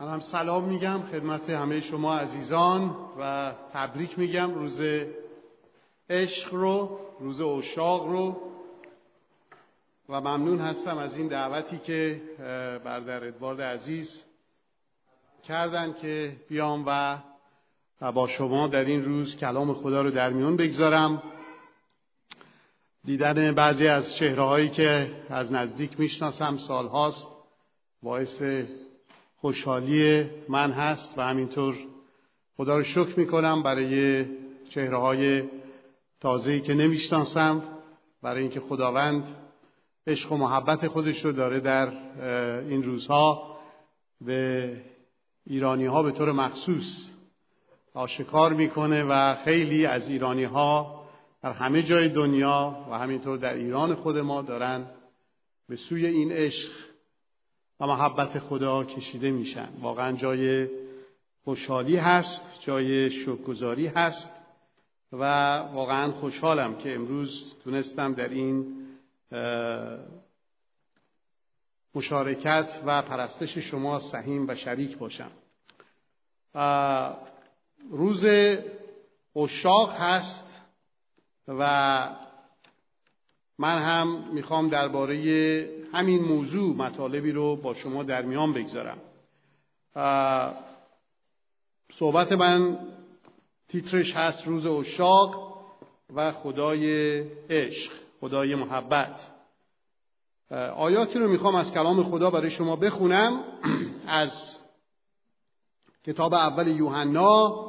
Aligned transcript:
من 0.00 0.08
هم 0.08 0.20
سلام 0.20 0.64
میگم 0.64 1.02
خدمت 1.02 1.50
همه 1.50 1.80
شما 1.80 2.14
عزیزان 2.14 2.96
و 3.20 3.52
تبریک 3.72 4.18
میگم 4.18 4.54
روز 4.54 4.80
عشق 6.10 6.54
رو 6.54 6.98
روز 7.20 7.40
اشاق 7.40 8.06
رو. 8.06 8.36
و 10.08 10.20
ممنون 10.20 10.58
هستم 10.60 10.98
از 10.98 11.16
این 11.16 11.28
دعوتی 11.28 11.78
که 11.78 12.22
بردر 12.84 13.24
ادوارد 13.24 13.60
عزیز 13.60 14.24
کردن 15.42 15.92
که 15.92 16.36
بیام 16.48 16.84
و 16.86 17.18
با 18.12 18.28
شما 18.28 18.68
در 18.68 18.84
این 18.84 19.04
روز 19.04 19.36
کلام 19.36 19.74
خدا 19.74 20.02
رو 20.02 20.10
در 20.10 20.30
میون 20.30 20.56
بگذارم. 20.56 21.22
دیدن 23.04 23.54
بعضی 23.54 23.88
از 23.88 24.14
چهره 24.16 24.42
هایی 24.42 24.68
که 24.68 25.10
از 25.30 25.52
نزدیک 25.52 26.00
می‌شناسم 26.00 26.58
سالهاست 26.58 27.28
باعث 28.02 28.42
خوشحالی 29.40 30.30
من 30.48 30.72
هست 30.72 31.18
و 31.18 31.22
همینطور 31.22 31.76
خدا 32.56 32.76
رو 32.76 32.84
شکر 32.84 33.18
می‌کنم 33.18 33.62
برای 33.62 34.26
چهره 34.68 34.98
های 34.98 35.42
تازه‌ای 36.20 36.60
که 36.60 36.74
نمی‌شناسم 36.74 37.62
برای 38.22 38.42
اینکه 38.42 38.60
خداوند 38.60 39.36
عشق 40.06 40.32
و 40.32 40.36
محبت 40.36 40.88
خودش 40.88 41.24
رو 41.24 41.32
داره 41.32 41.60
در 41.60 41.88
این 42.60 42.82
روزها 42.82 43.56
به 44.20 44.72
ایرانی 45.46 45.86
ها 45.86 46.02
به 46.02 46.12
طور 46.12 46.32
مخصوص 46.32 47.10
آشکار 47.94 48.52
می‌کنه 48.52 49.04
و 49.04 49.36
خیلی 49.44 49.86
از 49.86 50.08
ایرانی 50.08 50.44
ها 50.44 51.04
در 51.42 51.52
همه 51.52 51.82
جای 51.82 52.08
دنیا 52.08 52.86
و 52.90 52.98
همینطور 52.98 53.38
در 53.38 53.54
ایران 53.54 53.94
خود 53.94 54.18
ما 54.18 54.42
دارن 54.42 54.86
به 55.68 55.76
سوی 55.76 56.06
این 56.06 56.32
عشق 56.32 56.87
و 57.80 57.86
محبت 57.86 58.38
خدا 58.38 58.84
کشیده 58.84 59.30
میشن. 59.30 59.68
واقعا 59.80 60.12
جای 60.12 60.68
خوشحالی 61.44 61.96
هست 61.96 62.60
جای 62.60 63.10
شکرگزاری 63.10 63.86
هست 63.86 64.32
و 65.12 65.56
واقعا 65.56 66.12
خوشحالم 66.12 66.78
که 66.78 66.94
امروز 66.94 67.54
تونستم 67.64 68.14
در 68.14 68.28
این 68.28 68.66
مشارکت 71.94 72.82
و 72.86 73.02
پرستش 73.02 73.58
شما 73.58 74.00
سهیم 74.00 74.48
و 74.48 74.54
شریک 74.54 74.98
باشم. 74.98 75.30
روز 77.90 78.24
اشاق 79.36 79.92
هست 79.92 80.60
و 81.48 81.62
من 83.58 83.82
هم 83.82 84.32
می‌خوام 84.32 84.68
درباره 84.68 85.77
همین 85.92 86.24
موضوع 86.24 86.76
مطالبی 86.76 87.32
رو 87.32 87.56
با 87.56 87.74
شما 87.74 88.02
در 88.02 88.22
میان 88.22 88.52
بگذارم. 88.52 88.98
صحبت 91.92 92.32
من 92.32 92.78
تیترش 93.68 94.16
هست 94.16 94.46
روز 94.46 94.66
اشاق 94.66 95.58
و 96.14 96.32
خدای 96.32 96.86
عشق 97.50 97.92
خدای 98.20 98.54
محبت. 98.54 99.30
آیاتی 100.76 101.18
رو 101.18 101.28
می‌خوام 101.28 101.54
از 101.54 101.72
کلام 101.72 102.02
خدا 102.02 102.30
برای 102.30 102.50
شما 102.50 102.76
بخونم. 102.76 103.40
از 104.06 104.58
کتاب 106.04 106.34
اول 106.34 106.66
یوحنا 106.66 107.64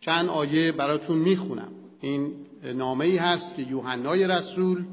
چند 0.00 0.28
آیه 0.28 0.72
براتون 0.72 1.18
می‌خونم. 1.18 1.72
این 2.00 2.46
نامه 2.62 3.04
ای 3.04 3.16
هست 3.16 3.56
که 3.56 3.62
یوحنای 3.62 4.26
رسول 4.26 4.84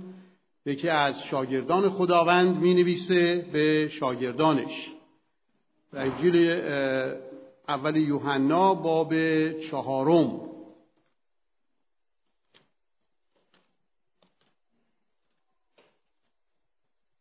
یکی 0.65 0.89
از 0.89 1.23
شاگردان 1.23 1.89
خداوند 1.89 2.57
می 2.57 2.73
نویسه 2.73 3.49
به 3.53 3.89
شاگردانش. 3.91 4.91
انجیل 5.93 6.61
اول 7.67 7.95
یوحنا 7.95 8.73
باب 8.73 9.13
چهارم. 9.59 10.41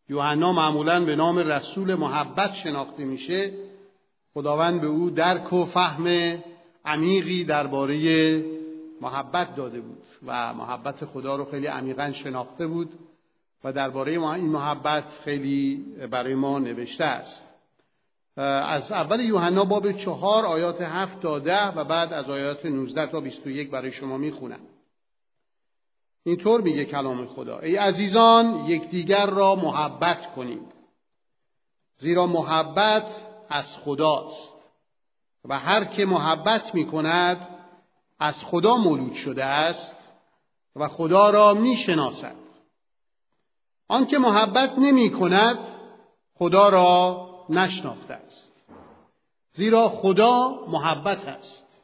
یوحنا 0.09 0.53
معمولا 0.53 1.05
به 1.05 1.17
نام 1.17 1.39
رسول 1.39 1.95
محبت 1.95 2.55
شناخته 2.55 3.05
میشه. 3.05 3.53
خداوند 4.35 4.81
به 4.81 4.87
او 4.87 5.11
درک 5.11 5.53
و 5.53 5.65
فهم 5.65 6.39
عمیقی 6.85 7.45
درباره 7.45 8.45
محبت 9.01 9.57
داده 9.57 9.81
بود 9.81 10.03
و 10.27 10.55
محبت 10.55 11.05
خدا 11.05 11.37
رو 11.37 11.45
خیلی 11.45 11.67
عمیقا 11.67 12.13
شناخته 12.13 12.67
بود. 12.67 13.10
و 13.65 13.73
درباره 13.73 14.13
این 14.13 14.51
محبت 14.51 15.05
خیلی 15.25 15.77
برای 16.11 16.35
ما 16.35 16.59
نوشته 16.59 17.05
است. 17.05 17.47
از 18.37 18.93
اول 18.93 19.21
یوحنا 19.21 19.65
باب 19.65 19.93
چهار 19.93 20.47
آیات 20.47 20.81
هفت 20.81 21.21
تا 21.21 21.39
ده 21.39 21.69
و 21.69 21.85
بعد 21.85 22.13
از 22.13 22.31
آیات 22.31 22.67
19 22.67 23.07
تا 23.07 23.21
21 23.21 23.71
برای 23.71 23.93
شما 23.93 24.17
می‌خونم. 24.17 24.61
اینطور 26.25 26.61
میگه 26.61 26.85
کلام 26.85 27.27
خدا 27.27 27.59
ای 27.59 27.77
عزیزان 27.77 28.65
یکدیگر 28.67 29.27
را 29.27 29.55
محبت 29.55 30.35
کنید 30.35 30.73
زیرا 31.97 32.27
محبت 32.27 33.27
از 33.49 33.77
خداست 33.77 34.55
و 35.45 35.59
هر 35.59 35.85
که 35.85 36.05
محبت 36.05 36.75
می‌کند 36.75 37.49
از 38.19 38.45
خدا 38.45 38.77
مولود 38.77 39.15
شده 39.15 39.45
است 39.45 40.13
و 40.77 40.89
خدا 40.89 41.31
را 41.31 41.55
می‌شناسد. 41.55 42.40
آنکه 43.91 44.19
محبت 44.19 44.79
نمی 44.79 45.11
کند 45.11 45.59
خدا 46.35 46.69
را 46.69 47.27
نشناخته 47.49 48.15
است. 48.15 48.53
زیرا 49.53 49.89
خدا 49.89 50.67
محبت 50.69 51.29
است. 51.29 51.83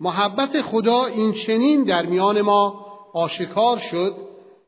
محبت 0.00 0.62
خدا 0.62 1.04
این 1.04 1.32
چنین 1.32 1.84
در 1.84 2.06
میان 2.06 2.40
ما 2.40 2.86
آشکار 3.12 3.78
شد 3.78 4.16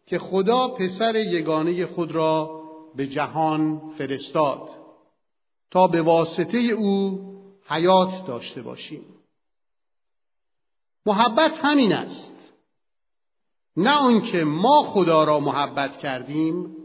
که 0.06 0.19
خدا 0.19 0.69
پسر 0.69 1.15
یگانه 1.16 1.87
خود 1.87 2.12
را 2.12 2.62
به 2.97 3.06
جهان 3.06 3.93
فرستاد 3.99 4.69
تا 5.71 5.87
به 5.87 6.03
واسطه 6.03 6.59
او 6.59 7.21
حیات 7.69 8.27
داشته 8.27 8.62
باشیم. 8.62 9.05
محبت 11.06 11.53
همین 11.62 11.93
است 11.93 12.31
نه 13.77 13.91
آنکه 13.91 14.44
ما 14.44 14.83
خدا 14.83 15.25
را 15.25 15.41
محبت 15.41 15.97
کردیم 15.99 16.77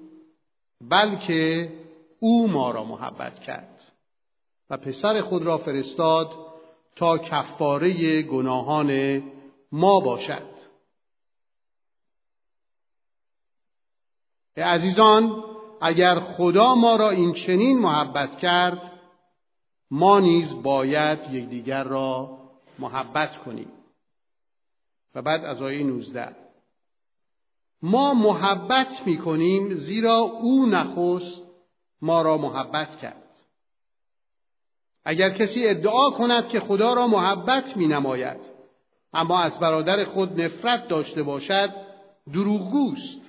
بلکه 0.82 1.74
او 2.20 2.48
ما 2.48 2.72
را 2.72 2.84
محبت 2.84 3.40
کرد 3.40 3.84
و 4.70 4.78
پسر 4.78 5.22
خود 5.22 5.44
را 5.44 5.58
فرستاد 5.58 6.32
تا 6.96 7.18
کفاره 7.18 8.22
گناهان 8.22 9.22
ما 9.72 10.00
باشد. 10.00 10.58
عزیزان 14.58 15.44
اگر 15.82 16.20
خدا 16.20 16.76
ما 16.76 16.96
را 16.96 17.10
این 17.10 17.34
چنین 17.34 17.80
محبت 17.80 18.38
کرد 18.38 18.92
ما 19.92 20.20
نیز 20.20 20.62
باید 20.62 21.20
یکدیگر 21.34 21.84
را 21.84 22.38
محبت 22.80 23.38
کنیم. 23.38 23.72
و 25.16 25.22
بعد 25.22 25.44
از 25.46 25.62
آیه 25.62 25.84
19 25.84 26.47
ما 27.82 28.14
محبت 28.14 29.02
می 29.06 29.18
کنیم 29.18 29.74
زیرا 29.74 30.18
او 30.18 30.66
نخست 30.66 31.44
ما 32.02 32.22
را 32.22 32.38
محبت 32.38 32.98
کرد. 32.98 33.24
اگر 35.06 35.30
کسی 35.30 35.68
ادعا 35.68 36.10
کند 36.10 36.48
که 36.48 36.60
خدا 36.60 36.94
را 36.94 37.08
محبت 37.08 37.78
می 37.78 37.88
نماید 37.88 38.40
اما 39.14 39.40
از 39.40 39.60
برادر 39.60 40.06
خود 40.06 40.42
نفرت 40.42 40.88
داشته 40.88 41.24
باشد 41.24 41.70
دروغگوست. 42.34 43.22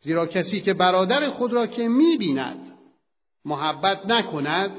زیرا 0.00 0.26
کسی 0.26 0.60
که 0.60 0.74
برادر 0.74 1.30
خود 1.30 1.52
را 1.52 1.66
که 1.66 1.88
می 1.88 2.16
بیند 2.16 2.72
محبت 3.44 4.06
نکند 4.06 4.70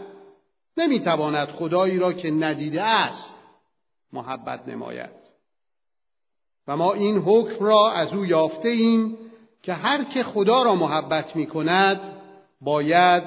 نمی‌تواند 0.78 1.48
خدایی 1.48 2.00
را 2.00 2.14
که 2.14 2.32
ندیده 2.32 2.84
است 2.84 3.38
محبت 4.14 4.68
نماید. 4.68 5.21
و 6.68 6.78
ما 6.78 6.94
این 6.94 7.18
حکم 7.18 7.66
را 7.66 7.92
از 7.92 8.14
او 8.14 8.26
یافته 8.26 8.70
ایم 8.70 9.18
که 9.64 9.74
هر 9.74 10.04
که 10.04 10.24
خدا 10.24 10.64
را 10.64 10.76
محبت 10.76 11.36
می 11.36 11.48
کند 11.48 12.22
باید 12.62 13.24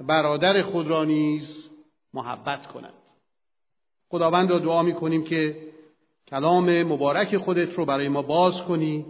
برادر 0.00 0.62
خود 0.62 0.86
را 0.86 1.04
نیز 1.04 1.70
محبت 2.14 2.66
کند. 2.66 2.94
خداوند 4.08 4.50
را 4.50 4.58
دعا 4.58 4.82
می 4.82 4.94
کنیم 4.94 5.24
که 5.24 5.68
کلام 6.28 6.82
مبارک 6.82 7.36
خودت 7.36 7.74
رو 7.74 7.84
برای 7.84 8.08
ما 8.08 8.22
باز 8.22 8.62
کنی 8.62 9.06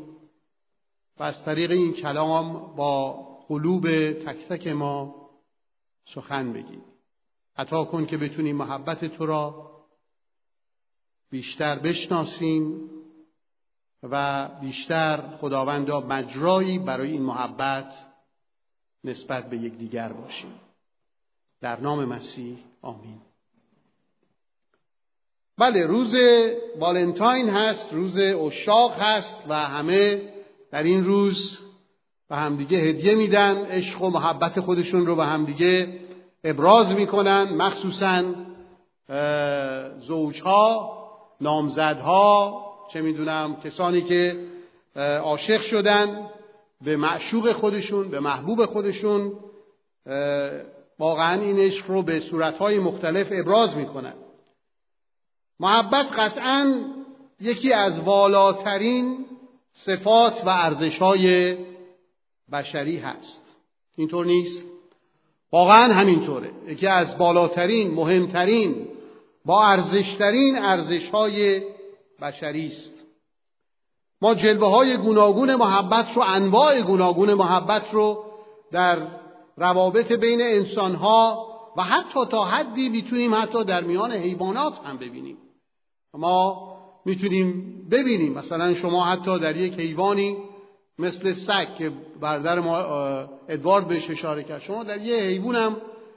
و 1.18 1.22
از 1.22 1.44
طریق 1.44 1.70
این 1.70 1.92
کلام 1.92 2.76
با 2.76 3.12
قلوب 3.48 4.12
تک 4.12 4.48
تک 4.48 4.66
ما 4.66 5.14
سخن 6.14 6.52
بگی. 6.52 6.78
عطا 7.56 7.84
کن 7.84 8.06
که 8.06 8.16
بتونیم 8.16 8.56
محبت 8.56 9.04
تو 9.04 9.26
را 9.26 9.70
بیشتر 11.30 11.78
بشناسیم. 11.78 12.90
و 14.02 14.48
بیشتر 14.60 15.20
خداوندا 15.40 16.00
مجرایی 16.00 16.78
برای 16.78 17.10
این 17.10 17.22
محبت 17.22 17.94
نسبت 19.04 19.50
به 19.50 19.56
یکدیگر 19.56 20.12
باشیم. 20.12 20.60
در 21.60 21.80
نام 21.80 22.04
مسیح 22.04 22.58
آمین. 22.82 23.20
بله 25.58 25.86
روز 25.86 26.18
والنتاین 26.78 27.48
هست 27.48 27.92
روز 27.92 28.16
اشاق 28.18 28.92
هست 29.02 29.40
و 29.48 29.54
همه 29.54 30.22
در 30.70 30.82
این 30.82 31.04
روز 31.04 31.58
به 32.28 32.36
همدیگه 32.36 32.78
هدیه 32.78 33.14
میدن 33.14 33.56
عشق 33.56 34.02
و 34.02 34.10
محبت 34.10 34.60
خودشون 34.60 35.06
رو 35.06 35.16
به 35.16 35.24
همدیگه 35.24 36.00
ابراز 36.44 36.92
می‌کنن 36.92 37.42
مخصوصا 37.42 38.24
زوجها 39.98 40.98
نامزدها 41.40 42.67
چه 42.92 43.00
می‌دونم 43.00 43.56
کسانی 43.56 44.02
که 44.02 44.36
عاشق 45.22 45.60
شدن 45.60 46.30
به 46.84 46.96
معشوق 46.96 47.52
خودشون 47.52 48.08
به 48.08 48.20
محبوب 48.20 48.66
خودشون 48.66 49.32
واقعا 50.98 51.40
این 51.40 51.58
عشق 51.58 51.90
رو 51.90 52.02
به 52.02 52.20
صورتهای 52.20 52.78
مختلف 52.78 53.26
ابراز 53.30 53.76
می‌کنن. 53.76 54.14
محبت 55.60 56.06
قطعا 56.18 56.84
یکی 57.40 57.72
از 57.72 58.00
والاترین 58.00 59.26
صفات 59.72 60.42
و 60.46 60.48
ارزشهای 60.48 61.56
بشری 62.52 62.96
هست. 62.96 63.56
اینطور 63.96 64.26
نیست؟ 64.26 64.66
واقعا 65.52 65.94
همینطوره. 65.94 66.50
یکی 66.66 66.86
از 66.86 67.18
بالاترین 67.18 67.90
مهمترین 67.90 68.88
با 69.44 69.66
ارزشترین 69.66 70.58
ارزشهای 70.58 71.62
بشری 72.22 72.66
است. 72.66 72.92
ما 74.22 74.34
جلوه 74.34 74.70
های 74.70 74.96
گوناگون 74.96 75.54
محبت 75.54 76.16
رو 76.16 76.22
انواع 76.22 76.80
گوناگون 76.80 77.34
محبت 77.34 77.84
رو 77.92 78.24
در 78.72 79.06
روابط 79.56 80.12
بین 80.12 80.40
انسانها 80.40 81.48
و 81.76 81.82
حتی 81.82 82.26
تا 82.30 82.44
حدی 82.44 82.88
می‌تونیم 82.88 83.34
حتی 83.34 83.64
در 83.64 83.84
میان 83.84 84.12
حیوانات 84.12 84.78
هم 84.84 84.96
ببینیم. 84.96 85.36
ما 86.14 86.68
می‌تونیم 87.04 87.78
ببینیم. 87.90 88.32
مثلا 88.32 88.74
شما 88.74 89.04
حتی 89.04 89.38
در 89.38 89.56
یک 89.56 89.80
حیوانی 89.80 90.36
مثل 90.98 91.32
سگ 91.32 91.74
که 91.74 91.92
بردر 92.20 92.60
ما 92.60 92.76
ادوارد 93.48 93.88
بهش 93.88 94.10
اشاره 94.10 94.42
کرد 94.42 94.60
شما 94.60 94.84
در 94.84 95.00
یه 95.00 95.16
حیوان 95.22 95.56
هم 95.56 95.76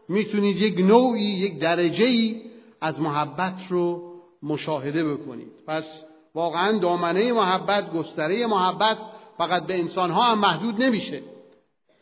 می‌تونید 0.09 0.57
یک 0.57 0.79
نوعی 0.79 1.23
یک 1.23 1.59
درجه 1.59 2.05
ای 2.05 2.41
از 2.81 2.99
محبت 2.99 3.55
رو 3.69 4.10
مشاهده 4.43 5.13
بکنید. 5.13 5.51
پس 5.67 6.03
واقعا 6.35 6.79
دامنه 6.79 7.33
محبت 7.33 7.93
گستره 7.93 8.47
محبت 8.47 8.97
فقط 9.37 9.63
به 9.63 9.79
انسانها 9.79 10.21
هم 10.21 10.39
محدود 10.39 10.83
نمیشه. 10.83 11.21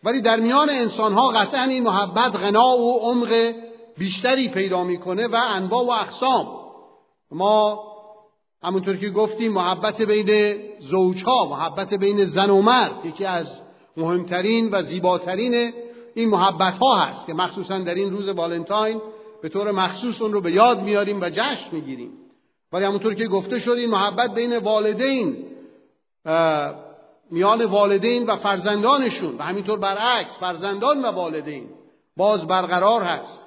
ولی 0.04 0.22
در 0.22 0.40
میان 0.40 0.70
انسانها 0.70 1.28
قطعا 1.28 1.64
این 1.64 1.84
محبت 1.84 2.36
غنا 2.36 2.78
و 2.78 3.00
عمق 3.00 3.54
بیشتری 3.98 4.50
پیدا 4.50 4.84
می‌کنه 4.84 5.28
و 5.28 5.38
انواع 5.50 5.86
و 5.86 5.90
اقسام. 5.90 6.48
ما 7.32 7.84
همونطور 8.64 8.98
که 8.98 9.10
گفتیم 9.10 9.54
محبت 9.54 10.02
بین 10.02 10.60
زوجها 10.80 11.46
محبت 11.46 11.94
بین 11.94 12.26
زن 12.26 12.50
و 12.50 12.62
مرد 12.62 13.06
یکی 13.06 13.26
از 13.26 13.62
مهمترین 13.98 14.70
و 14.72 14.84
زیباترین 14.84 15.74
این 16.16 16.30
محبت 16.30 16.78
ها 16.78 16.96
هست 16.96 17.26
که 17.28 17.34
مخصوصا 17.34 17.78
در 17.78 17.96
این 17.96 18.12
روز 18.12 18.30
والنتاین 18.30 19.02
به 19.42 19.50
طور 19.50 19.72
مخصوص 19.72 20.22
اون 20.22 20.34
رو 20.34 20.42
به 20.42 20.52
یاد 20.52 20.82
میاریم 20.84 21.22
و 21.22 21.30
جشن 21.30 21.70
می‌گیریم. 21.72 22.12
ولی 22.72 22.86
همونطور 22.86 23.14
که 23.14 23.28
گفته 23.28 23.60
شد 23.60 23.72
این 23.72 23.90
محبت 23.90 24.34
بین 24.34 24.58
والدین 24.58 25.46
میان 27.32 27.66
والدین 27.66 28.26
و 28.26 28.36
فرزندانشون 28.36 29.38
و 29.38 29.44
همینطور 29.44 29.80
برعکس 29.80 30.38
فرزندان 30.38 31.02
و 31.02 31.08
والدین 31.08 31.70
باز 32.18 32.48
برقرار 32.48 33.02
هست. 33.02 33.44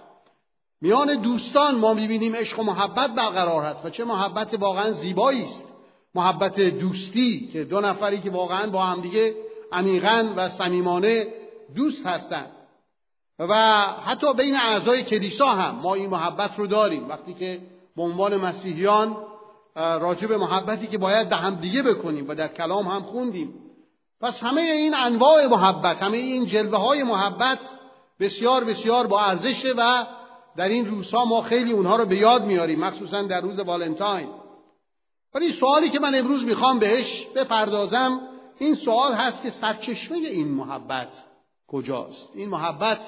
میان 0.81 1.23
دوستان 1.23 1.75
ما 1.75 1.95
می‌بینیم 1.95 2.35
عشق 2.35 2.59
و 2.59 2.63
محبت 2.63 3.11
برقرار 3.11 3.63
هست 3.65 3.85
و 3.85 3.91
چه 3.91 4.05
محبت 4.05 4.55
واقعا 4.55 4.91
زیبایی 4.91 5.43
است. 5.43 5.65
محبت 6.15 6.61
دوستی 6.61 7.49
که 7.53 7.65
دو 7.65 7.81
نفری 7.81 8.21
که 8.21 8.31
واقعا 8.31 8.71
با 8.71 8.83
همدیگه 8.83 9.35
عمیقا 9.73 10.29
و 10.37 10.49
صمیمانه 10.49 11.27
دوست 11.75 12.07
هستند 12.07 12.51
و 13.39 13.83
حتی 14.05 14.35
بین 14.35 14.57
اعضای 14.57 15.03
کلیسا 15.03 15.47
هم 15.47 15.75
ما 15.75 15.95
این 15.95 16.11
محبت 16.11 16.59
رو 16.59 16.67
داریم. 16.67 17.09
وقتی 17.09 17.35
که 17.35 17.61
به 17.97 18.03
عنوان 18.03 18.37
مسیحیان 18.37 19.17
راجع 19.77 20.27
به 20.27 20.37
محبتی 20.37 20.87
که 20.87 20.99
باید 20.99 21.29
به 21.29 21.37
هم 21.37 21.55
دیگه 21.55 21.83
بکنیم 21.83 22.29
و 22.29 22.35
در 22.35 22.49
کلام 22.49 22.87
هم 22.87 23.03
خوندیم. 23.03 23.55
پس 24.21 24.43
همه 24.43 24.61
این 24.61 24.95
انواع 24.95 25.47
محبت 25.47 26.03
همه 26.03 26.17
این 26.17 26.47
جلوه 26.47 26.79
های 26.79 27.03
محبت 27.03 27.59
بسیار 28.21 28.65
بسیار 28.65 29.07
با 29.07 29.21
ارزشه 29.21 29.75
و 29.77 30.07
در 30.57 30.69
این 30.69 30.87
روزها 30.87 31.25
ما 31.25 31.43
خیلی 31.43 31.73
اونها 31.73 31.97
رو 31.97 32.05
به 32.05 32.17
یاد 32.17 32.45
میاریم 32.45 32.81
مخصوصا 32.81 33.23
در 33.23 33.41
روز 33.41 33.59
والنتاین. 33.59 34.29
ولی 35.35 35.53
سوالی 35.53 35.91
که 35.91 36.01
من 36.01 36.15
امروز 36.15 36.45
می‌خوام 36.45 36.79
بهش 36.79 37.27
بپردازم 37.35 38.21
این 38.59 38.75
سوال 38.75 39.13
هست 39.13 39.43
که 39.43 39.51
سرچشمه 39.51 40.17
این 40.17 40.49
محبت 40.49 41.25
کجاست؟ 41.69 42.31
این 42.35 42.49
محبت 42.49 43.01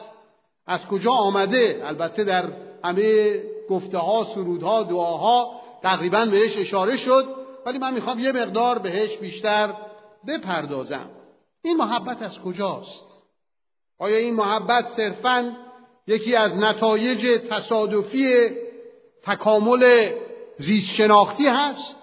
از 0.66 0.86
کجا 0.86 1.12
آمده؟ 1.12 1.82
البته 1.84 2.24
در 2.24 2.44
همه 2.84 3.42
گفته 3.70 3.98
ها 3.98 4.26
سرودها 4.34 4.82
دعاها 4.82 5.60
تقریبا 5.82 6.24
بهش 6.24 6.56
اشاره 6.56 6.96
شد. 6.96 7.24
ولی 7.66 7.78
من 7.78 7.94
می‌خوام 7.94 8.18
یه 8.18 8.32
مقدار 8.32 8.78
بهش 8.78 9.16
بیشتر 9.16 9.74
بپردازم. 10.26 11.10
این 11.62 11.76
محبت 11.76 12.22
از 12.22 12.40
کجاست؟ 12.40 13.06
آیا 13.98 14.16
این 14.16 14.34
محبت 14.34 14.88
صرفا 14.88 15.56
یکی 16.06 16.36
از 16.36 16.56
نتایج 16.56 17.40
تصادفی 17.50 18.50
تکامل 19.22 20.10
زیست 20.58 20.94
شناختی 20.94 21.46
هست؟ 21.46 21.96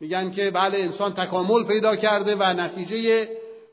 میگن 0.00 0.30
که 0.30 0.50
بله 0.50 0.78
انسان 0.78 1.14
تکامل 1.14 1.64
پیدا 1.64 1.96
کرده 1.96 2.34
و 2.34 2.42
نتیجه 2.42 3.28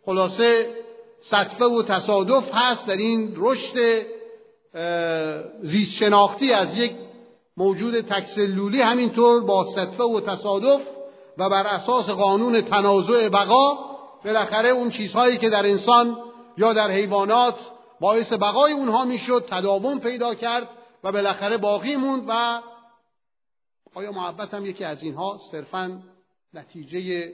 خلاصه 0.05 0.75
صدفه 1.19 1.65
و 1.65 1.83
تصادف 1.83 2.49
هست 2.53 2.87
در 2.87 2.97
این 2.97 3.33
رشد 3.35 4.05
زیست 5.61 6.03
از 6.55 6.77
یک 6.77 6.95
موجود 7.57 8.01
تکسلولی 8.01 8.81
همینطور 8.81 9.43
با 9.43 9.65
صدفه 9.65 10.03
و 10.03 10.21
تصادف 10.21 10.81
و 11.37 11.49
بر 11.49 11.67
اساس 11.67 12.09
قانون 12.09 12.61
تنازع 12.61 13.29
بقا 13.29 13.77
بالاخره 14.25 14.69
اون 14.69 14.89
چیزهایی 14.89 15.37
که 15.37 15.49
در 15.49 15.65
انسان 15.65 16.17
یا 16.57 16.73
در 16.73 16.91
حیوانات 16.91 17.55
باعث 17.99 18.33
بقای 18.33 18.73
اونها 18.73 19.05
می‌شد 19.05 19.47
تداوم 19.49 19.99
پیدا 19.99 20.35
کرد 20.35 20.69
و 21.03 21.11
بالاخره 21.11 21.57
باقی 21.57 21.95
موند 21.95 22.23
و 22.27 22.61
آیا 23.93 24.11
محبت 24.11 24.53
هم 24.53 24.65
یکی 24.65 24.83
از 24.83 25.03
اینها 25.03 25.37
صرفا 25.51 26.03
نتیجه 26.53 27.33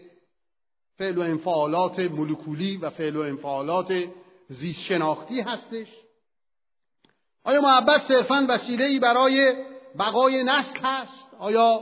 فعل 0.97 1.17
و 1.17 1.21
انفعالات 1.21 1.99
مولکولی 1.99 2.77
و 2.77 2.89
فعل 2.89 3.15
و 3.15 3.21
انفعالات 3.21 3.93
زیست 4.47 4.91
هستش؟ 5.45 5.87
آیا 7.47 7.61
محبت 7.61 8.01
صرفا 8.03 8.45
وسیله 8.49 8.99
برای 8.99 9.53
بقای 9.99 10.43
نسل 10.43 10.79
هست؟ 10.83 11.29
آیا 11.39 11.79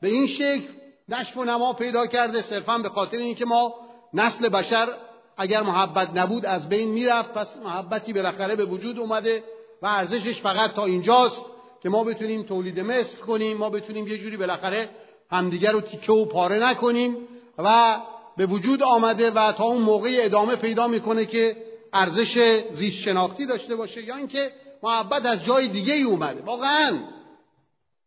به 0.00 0.08
این 0.08 0.26
شکل 0.26 0.68
نشف 1.08 1.36
و 1.36 1.44
نما 1.44 1.72
پیدا 1.72 2.06
کرده 2.06 2.42
صرفا 2.42 2.78
به 2.78 2.88
خاطر 2.88 3.16
اینکه 3.16 3.44
ما 3.44 3.74
نسل 4.14 4.48
بشر 4.48 4.88
اگر 5.36 5.62
محبت 5.62 6.08
نبود 6.14 6.46
از 6.46 6.68
بین 6.68 6.88
می‌رفت 6.88 7.32
پس 7.32 7.56
محبتی 7.56 8.12
بالاخره 8.12 8.56
به 8.56 8.64
وجود 8.64 8.98
اومده 8.98 9.44
و 9.82 9.86
ارزشش 9.86 10.40
فقط 10.40 10.72
تا 10.72 10.84
اینجاست 10.84 11.44
که 11.82 11.88
ما 11.88 12.04
بتونیم 12.04 12.42
تولید 12.42 12.80
مثل 12.80 13.16
کنیم 13.18 13.56
ما 13.56 13.70
بتونیم 13.70 14.06
یه 14.06 14.18
جوری 14.18 14.36
بالاخره 14.36 14.88
همدیگر 15.30 15.72
رو 15.72 15.80
تیکه 15.80 16.12
و 16.12 16.24
پاره 16.24 16.58
نکنیم 16.58 17.16
و 17.58 17.96
به 18.36 18.46
وجود 18.46 18.82
آمده 18.82 19.30
و 19.30 19.52
تا 19.52 19.64
اون 19.64 19.82
موقع 19.82 20.10
ادامه 20.20 20.56
پیدا 20.56 20.88
می‌کنه 20.88 21.26
که 21.26 21.56
ارزش 21.92 22.62
زیست 22.70 22.98
شناختی 22.98 23.46
داشته 23.46 23.76
باشه 23.76 24.02
یا 24.02 24.16
اینکه 24.16 24.52
محبت 24.84 25.26
از 25.26 25.44
جای 25.44 25.68
دیگه 25.68 25.94
ای 25.94 26.02
اومده. 26.02 26.42
واقعا. 26.42 26.98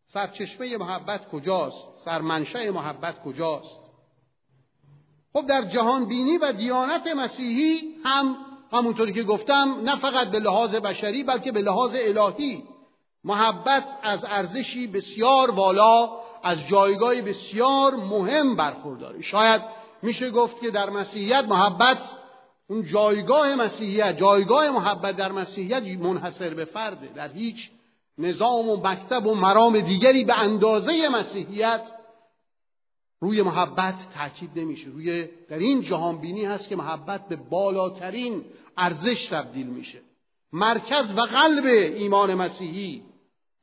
سرچشمه 0.08 0.78
محبت 0.78 1.30
کجاست؟ 1.30 1.90
سرمنشه 2.06 2.72
محبت 2.72 3.24
کجاست؟ 3.24 3.80
خب 5.34 5.48
در 5.48 5.62
جهان 5.62 6.06
بینی 6.06 6.38
و 6.38 6.52
دیانت 6.52 7.08
مسیحی 7.08 7.80
هم 8.06 8.36
همونطوری 8.72 9.14
که 9.14 9.24
گفتم 9.24 9.82
نه 9.84 9.96
فقط 9.96 10.28
به 10.28 10.40
لحاظ 10.40 10.76
بشری 10.76 11.24
بلکه 11.24 11.52
به 11.52 11.62
لحاظ 11.62 11.96
الهی. 11.96 12.64
محبت 13.24 13.84
از 14.04 14.26
ارزشی 14.26 14.88
بسیار 14.88 15.52
والا 15.52 16.10
از 16.44 16.68
جایگاه 16.68 17.22
بسیار 17.22 17.96
مهم 17.96 18.56
برخورداره. 18.56 19.22
شاید 19.22 19.62
میشه 20.02 20.30
گفت 20.32 20.62
که 20.62 20.72
در 20.72 20.90
مسیحیت 20.90 21.44
محبت 21.44 22.16
اون 22.70 22.86
جایگاه 22.86 23.56
مسیحیت 23.56 24.18
جایگاه 24.18 24.72
محبت 24.72 25.16
در 25.16 25.32
مسیحیت 25.32 25.84
منحصر 25.84 26.54
به 26.54 26.66
فرده. 26.66 27.08
در 27.08 27.32
هیچ 27.32 27.72
نظام 28.18 28.70
و 28.70 28.78
مکتب 28.78 29.26
و 29.26 29.36
مرام 29.36 29.80
دیگری 29.80 30.26
به 30.26 30.40
اندازه 30.40 31.10
مسیحیت 31.10 31.92
روی 33.20 33.42
محبت 33.42 33.96
تاکید 34.14 34.60
نمیشه. 34.60 34.90
روی 34.90 35.28
در 35.50 35.58
این 35.58 35.82
جهان 35.82 36.22
بینی 36.22 36.46
هست 36.46 36.70
که 36.70 36.76
محبت 36.76 37.28
به 37.28 37.36
بالاترین 37.36 38.46
ارزش 38.78 39.28
تبدیل 39.28 39.68
میشه. 39.68 40.02
مرکز 40.54 41.12
و 41.12 41.22
قلب 41.22 41.66
ایمان 41.66 42.34
مسیحی 42.34 43.04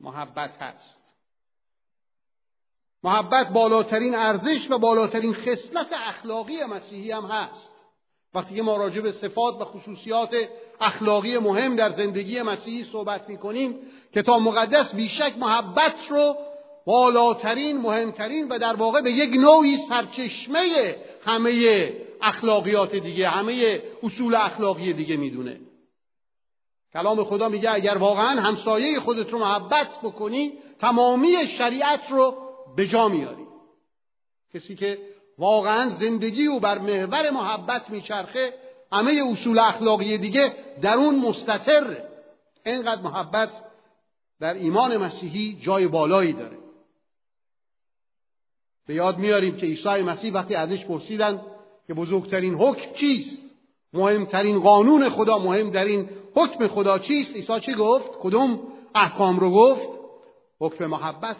محبت 0.00 0.62
هست. 0.62 1.00
محبت 3.02 3.48
بالاترین 3.52 4.14
ارزش 4.14 4.70
و 4.70 4.78
بالاترین 4.78 5.34
خصلت 5.34 5.92
اخلاقی 5.92 6.64
مسیحی 6.64 7.10
هم 7.10 7.24
هست. 7.24 7.73
وقتی 8.34 8.54
که 8.54 8.62
ما 8.62 8.76
راجع 8.76 9.00
به 9.00 9.12
صفات 9.12 9.60
و 9.60 9.64
خصوصیات 9.64 10.36
اخلاقی 10.80 11.38
مهم 11.38 11.76
در 11.76 11.92
زندگی 11.92 12.42
مسیحی 12.42 12.84
صحبت 12.92 13.28
می‌کنیم 13.28 13.76
کتاب 14.14 14.42
مقدس 14.42 14.94
بیشک 14.94 15.34
محبت 15.38 15.94
رو 16.10 16.36
بالاترین 16.86 17.76
مهمترین 17.76 18.48
و 18.48 18.58
در 18.58 18.76
واقع 18.76 19.00
به 19.00 19.10
یک 19.10 19.36
نوعی 19.36 19.76
سرچشمه 19.76 20.96
همه 21.24 21.92
اخلاقیات 22.22 22.96
دیگه 22.96 23.28
همه 23.28 23.82
اصول 24.02 24.34
اخلاقی 24.34 24.92
دیگه 24.92 25.16
می‌دونه. 25.16 25.60
کلام 26.92 27.24
خدا 27.24 27.48
میگه 27.48 27.70
اگر 27.74 27.96
واقعا 27.96 28.40
همسایه 28.40 29.00
خودت 29.00 29.30
رو 29.30 29.38
محبت 29.38 29.98
بکنی 30.02 30.52
تمامی 30.80 31.48
شریعت 31.58 32.10
رو 32.10 32.34
به 32.76 32.86
جا 32.86 33.08
میاری. 33.08 33.44
کسی 34.54 34.74
که 34.74 34.98
واقعا 35.38 35.90
زندگی 35.90 36.46
او 36.46 36.60
بر 36.60 36.78
محور 36.78 37.30
محبت 37.30 37.90
میچرخه. 37.90 38.54
همه 38.92 39.22
اصول 39.30 39.58
اخلاقی 39.58 40.18
دیگه 40.18 40.52
در 40.82 40.94
اون 40.94 41.18
مستطر 41.18 42.02
اینقدر 42.66 43.02
محبت 43.02 43.50
در 44.40 44.54
ایمان 44.54 44.96
مسیحی 44.96 45.58
جای 45.62 45.88
بالایی 45.88 46.32
داره. 46.32 46.58
به 48.86 48.94
یاد 48.94 49.18
میاریم 49.18 49.56
که 49.56 49.66
عیسی 49.66 50.02
مسیح 50.02 50.32
وقتی 50.32 50.54
ازش 50.54 50.84
پرسیدن 50.84 51.42
که 51.86 51.94
بزرگترین 51.94 52.54
حکم 52.54 52.92
چیست؟ 52.92 53.42
مهمترین 53.92 54.60
قانون 54.60 55.10
خدا 55.10 55.38
مهم 55.38 55.70
در 55.70 55.84
این 55.84 56.08
حکم 56.36 56.68
خدا 56.68 56.98
چیست؟ 56.98 57.36
عیسی 57.36 57.60
چی 57.60 57.74
گفت؟ 57.74 58.10
کدوم 58.20 58.60
احکام 58.94 59.40
رو 59.40 59.50
گفت؟ 59.50 59.88
حکم 60.60 60.86
محبت. 60.86 61.36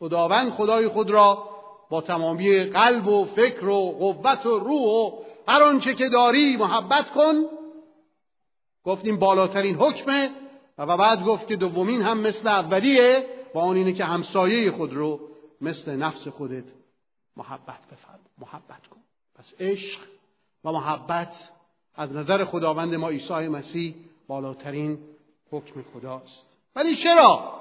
خداوند 0.00 0.52
خدای 0.52 0.88
خود 0.88 1.10
را 1.10 1.49
با 1.90 2.00
تمامی 2.00 2.64
قلب 2.64 3.08
و 3.08 3.24
فکر 3.24 3.64
و 3.64 3.92
قوت 3.92 4.46
و 4.46 4.58
روح 4.58 4.82
و 4.82 5.10
هر 5.48 5.62
آنچه 5.62 5.94
که 5.94 6.08
داری 6.08 6.56
محبت 6.56 7.10
کن. 7.10 7.34
گفتیم 8.84 9.18
بالاترین 9.18 9.74
حکمه 9.74 10.30
و 10.78 10.96
بعد 10.96 11.24
گفت 11.24 11.52
دومین 11.52 12.02
هم 12.02 12.20
مثل 12.20 12.48
اولیه 12.48 13.26
و 13.54 13.58
آن 13.58 13.76
اینه 13.76 13.92
که 13.92 14.04
همسایه 14.04 14.70
خود 14.70 14.94
رو 14.94 15.20
مثل 15.60 15.96
نفس 15.96 16.28
خودت 16.28 16.64
محبت 17.36 17.80
بفرم 17.92 18.20
محبت 18.38 18.86
کن. 18.86 19.00
پس 19.34 19.54
عشق 19.60 20.00
و 20.64 20.72
محبت 20.72 21.50
از 21.94 22.12
نظر 22.12 22.44
خداوند 22.44 22.94
ما 22.94 23.08
عیسی 23.08 23.48
مسیح 23.48 23.94
بالاترین 24.28 24.98
حکم 25.50 25.82
خداست. 25.94 26.56
ولی 26.76 26.96
چرا؟ 26.96 27.59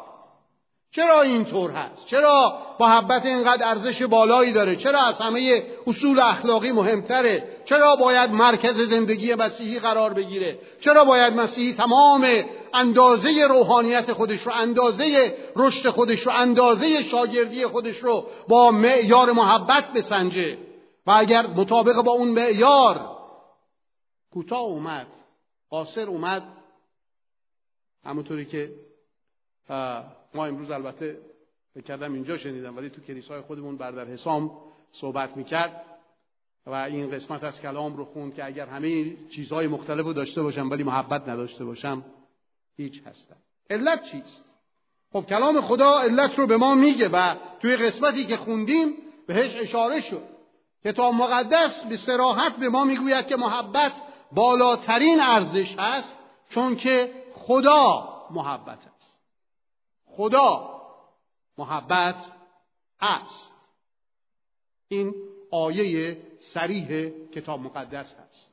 چرا 0.92 1.22
اینطور 1.22 1.72
هست؟ 1.72 2.06
چرا 2.06 2.58
محبت 2.80 3.26
اینقدر 3.26 3.68
ارزش 3.68 4.02
بالایی 4.02 4.52
داره؟ 4.52 4.76
چرا 4.76 5.00
از 5.00 5.22
همه 5.22 5.64
اصول 5.88 6.20
اخلاقی 6.20 6.72
مهمتره؟ 6.72 7.62
چرا 7.66 7.96
باید 7.96 8.32
مرکز 8.32 8.82
زندگی 8.82 9.36
مسیحی 9.36 9.80
قرار 9.80 10.14
بگیره؟ 10.14 10.60
چرا 10.82 11.06
باید 11.06 11.34
مسیحی 11.34 11.74
تمام 11.74 12.28
اندازه 12.74 13.48
روحانیت 13.48 14.14
خودش 14.14 14.42
رو 14.42 14.52
اندازه 14.56 15.38
رشد 15.56 15.90
خودش 15.90 16.20
رو 16.20 16.32
اندازه 16.32 17.04
شاگردی 17.04 17.66
خودش 17.66 17.98
رو 17.98 18.28
با 18.48 18.72
معیار 18.72 19.32
محبت 19.32 19.94
بسنجه؟ 19.94 20.58
و 21.08 21.12
اگر 21.12 21.48
مطابق 21.48 21.96
با 21.96 22.12
اون 22.12 22.28
معیار 22.28 23.18
کوتاه 24.32 24.62
اومد 24.62 25.08
قاصر 25.70 26.08
اومد 26.08 26.44
همونطوری 28.06 28.46
که 28.46 28.72
ما 30.34 30.46
امروز 30.46 30.72
البته 30.72 31.18
فکر 31.74 31.84
کردم 31.84 32.14
اینجا 32.14 32.38
شنیدم 32.38 32.78
ولی 32.78 32.90
تو 32.90 33.02
کلیسای 33.02 33.42
خودمون 33.42 33.78
بردر 33.78 34.06
حسام 34.06 34.52
صحبت 34.92 35.38
می‌کرد 35.38 35.86
و 36.66 36.74
این 36.74 37.12
قسمت 37.12 37.44
از 37.44 37.62
کلام 37.62 37.98
رو 37.98 38.06
خوند 38.06 38.36
که 38.36 38.46
اگر 38.46 38.66
همه 38.66 39.16
چیزهای 39.30 39.68
مختلف 39.68 40.06
رو 40.06 40.14
داشته 40.14 40.42
باشم 40.42 40.70
ولی 40.70 40.84
محبت 40.84 41.30
نداشته 41.30 41.66
باشم 41.66 42.06
هیچ 42.78 43.02
هستم. 43.06 43.36
علت 43.70 44.04
چیست؟ 44.04 44.46
خب 45.14 45.26
کلام 45.26 45.62
خدا 45.62 46.00
علت 46.00 46.40
رو 46.40 46.48
به 46.48 46.58
ما 46.58 46.76
میگه 46.76 47.10
و 47.10 47.36
توی 47.60 47.76
قسمتی 47.76 48.26
که 48.26 48.38
خوندیم 48.38 48.94
بهش 49.28 49.56
اشاره 49.56 50.02
شد 50.02 50.24
کتاب 50.86 51.14
مقدس 51.14 51.84
به 51.84 51.98
سراحت 51.98 52.56
به 52.56 52.70
ما 52.70 52.84
می‌گوید 52.84 53.28
که 53.28 53.36
محبت 53.36 53.92
بالاترین 54.32 55.22
ارزش 55.22 55.76
هست 55.80 56.16
چون 56.50 56.76
که 56.76 57.14
خدا 57.36 58.10
محبت 58.32 58.80
است. 58.96 59.19
خدا 60.18 60.82
محبت 61.58 62.32
است. 63.02 63.54
این 64.88 65.14
آیه 65.52 66.18
سریح 66.40 67.10
کتاب 67.34 67.60
مقدس 67.60 68.14
هست. 68.14 68.52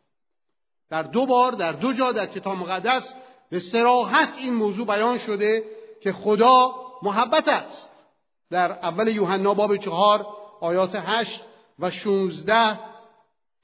در 0.89 1.03
دو 1.03 1.27
بار 1.27 1.53
در 1.53 1.73
دو 1.73 1.93
جا 1.93 2.13
در 2.13 2.27
کتاب 2.27 2.57
مقدس 2.57 3.15
به 3.51 3.61
سراحت 3.61 4.39
این 4.39 4.55
موضوع 4.55 4.87
بیان 4.87 5.19
شده 5.19 5.65
که 6.01 6.13
خدا 6.13 6.75
محبت 7.03 7.49
است. 7.49 7.91
در 8.51 8.73
اول 8.73 9.09
یوحنا 9.09 9.55
باب 9.55 9.77
چهار 9.77 10.27
آیات 10.61 10.95
هشت 10.95 11.45
و 11.79 11.91
شونزده 11.91 12.79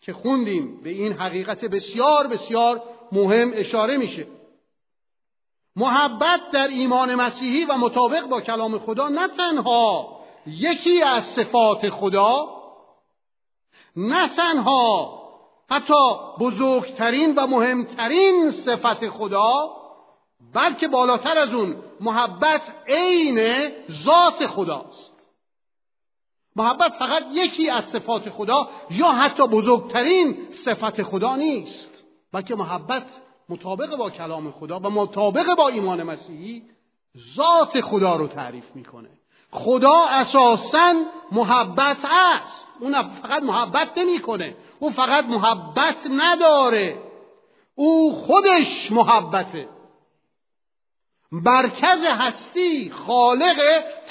که 0.01 0.13
خوندیم 0.13 0.83
به 0.83 0.91
این 0.91 1.13
حقیقت 1.13 1.65
بسیار 1.65 2.27
بسیار 2.27 2.83
مهم 3.13 3.51
اشاره 3.55 3.97
میشه. 3.97 4.27
محبت 5.76 6.41
در 6.52 6.69
ایمان 6.69 7.14
مسیحی 7.14 7.64
و 7.64 7.76
مطابق 7.76 8.26
با 8.26 8.41
کلام 8.41 8.79
خدا 8.79 9.09
نه 9.09 9.29
تنها 9.29 10.19
یکی 10.47 11.02
از 11.02 11.25
صفات 11.25 11.91
خدا 11.91 12.62
نه 13.97 14.29
تنها 14.29 15.23
حتی 15.71 15.95
بزرگترین 16.41 17.35
و 17.35 17.47
مهمترین 17.47 18.50
صفت 18.50 19.09
خدا 19.09 19.76
بلکه 20.55 20.88
بالاتر 20.88 21.38
از 21.38 21.49
اون 21.49 21.76
محبت 22.00 22.75
عین 22.88 23.69
ذات 24.05 24.47
خداست. 24.47 25.29
محبت 26.57 26.93
فقط 26.99 27.25
یکی 27.33 27.71
از 27.71 27.85
صفات 27.85 28.31
خدا 28.31 28.69
یا 28.91 29.09
حتی 29.09 29.47
بزرگترین 29.47 30.52
صفت 30.52 31.02
خدا 31.02 31.37
نیست 31.37 32.05
بلکه 32.33 32.55
محبت 32.55 33.07
مطابق 33.49 33.97
با 33.97 34.11
کلام 34.11 34.51
خدا 34.51 34.79
و 34.79 34.91
مطابق 34.91 35.55
با 35.55 35.69
ایمان 35.69 36.03
مسیحی 36.03 36.63
ذات 37.37 37.81
خدا 37.81 38.17
رو 38.17 38.27
تعریف 38.27 38.65
می‌کنه. 38.75 39.09
خدا 39.51 40.05
اساسا 40.09 40.95
محبت 41.33 42.05
است. 42.05 42.69
اون 42.81 43.03
فقط 43.03 43.43
محبت 43.43 43.89
نمی‌کنه. 43.97 44.57
او 44.79 44.91
فقط 44.91 45.25
محبت 45.25 45.97
نداره. 46.11 46.99
او 47.75 48.13
خودش 48.27 48.93
محبته. 48.93 49.69
مرکز 51.33 52.05
هستی 52.05 52.91
خالق 52.91 53.59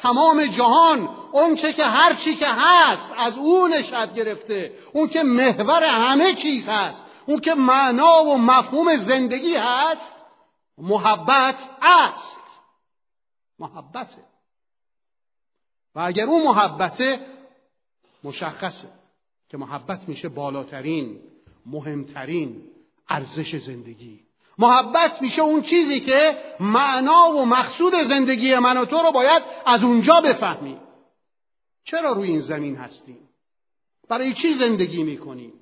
تمام 0.01 0.45
جهان 0.45 1.09
اون 1.31 1.55
چه 1.55 1.73
که 1.73 1.85
هر 1.85 2.13
چی 2.13 2.35
که 2.35 2.47
هست 2.47 3.09
از 3.17 3.33
او 3.37 3.67
نشد 3.67 4.13
گرفته. 4.13 4.73
اون 4.93 5.07
که 5.07 5.23
محور 5.23 5.83
همه 5.83 6.33
چیز 6.33 6.67
هست. 6.69 7.05
اون 7.25 7.39
که 7.39 7.53
معنا 7.53 8.23
و 8.23 8.37
مفهوم 8.37 8.95
زندگی 8.95 9.55
هست 9.55 10.25
محبت 10.77 11.69
است. 11.81 12.41
محبته. 13.59 14.23
و 15.95 15.99
اگر 15.99 16.25
اون 16.25 16.43
محبته 16.43 17.19
مشخصه 18.23 18.87
که 19.49 19.57
محبت 19.57 20.09
میشه 20.09 20.29
بالاترین 20.29 21.21
مهمترین 21.65 22.63
ارزش 23.09 23.55
زندگی. 23.55 24.25
محبت 24.57 25.21
میشه 25.21 25.41
اون 25.41 25.61
چیزی 25.61 25.99
که 25.99 26.37
معنا 26.59 27.31
و 27.31 27.45
مقصود 27.45 27.93
زندگی 27.93 28.55
من 28.55 28.77
و 28.77 28.85
تو 28.85 28.97
رو 28.97 29.11
باید 29.11 29.43
از 29.65 29.83
اونجا 29.83 30.21
بفهمیم 30.21 30.79
چرا 31.83 32.11
روی 32.11 32.29
این 32.29 32.39
زمین 32.39 32.75
هستیم؟ 32.75 33.29
برای 34.07 34.33
چی 34.33 34.53
زندگی 34.53 35.03
می‌کنیم؟ 35.03 35.53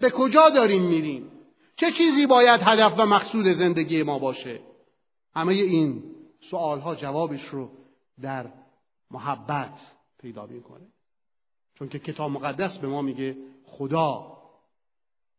به 0.00 0.10
کجا 0.10 0.50
داریم 0.50 0.82
میریم؟ 0.82 1.30
چه 1.76 1.90
چیزی 1.90 2.26
باید 2.26 2.60
هدف 2.64 2.94
و 2.98 3.06
مقصود 3.06 3.46
زندگی 3.48 4.02
ما 4.02 4.18
باشه؟ 4.18 4.60
همه 5.34 5.52
این 5.52 6.14
سوال 6.50 6.80
ها 6.80 6.94
جوابش 6.94 7.44
رو 7.44 7.70
در 8.20 8.52
محبت 9.10 9.92
پیدا 10.18 10.46
می‌کنه. 10.46 10.86
چون 11.74 11.88
که 11.88 11.98
کتاب 11.98 12.30
مقدس 12.30 12.78
به 12.78 12.88
ما 12.88 13.02
میگه 13.02 13.36
خدا 13.64 14.38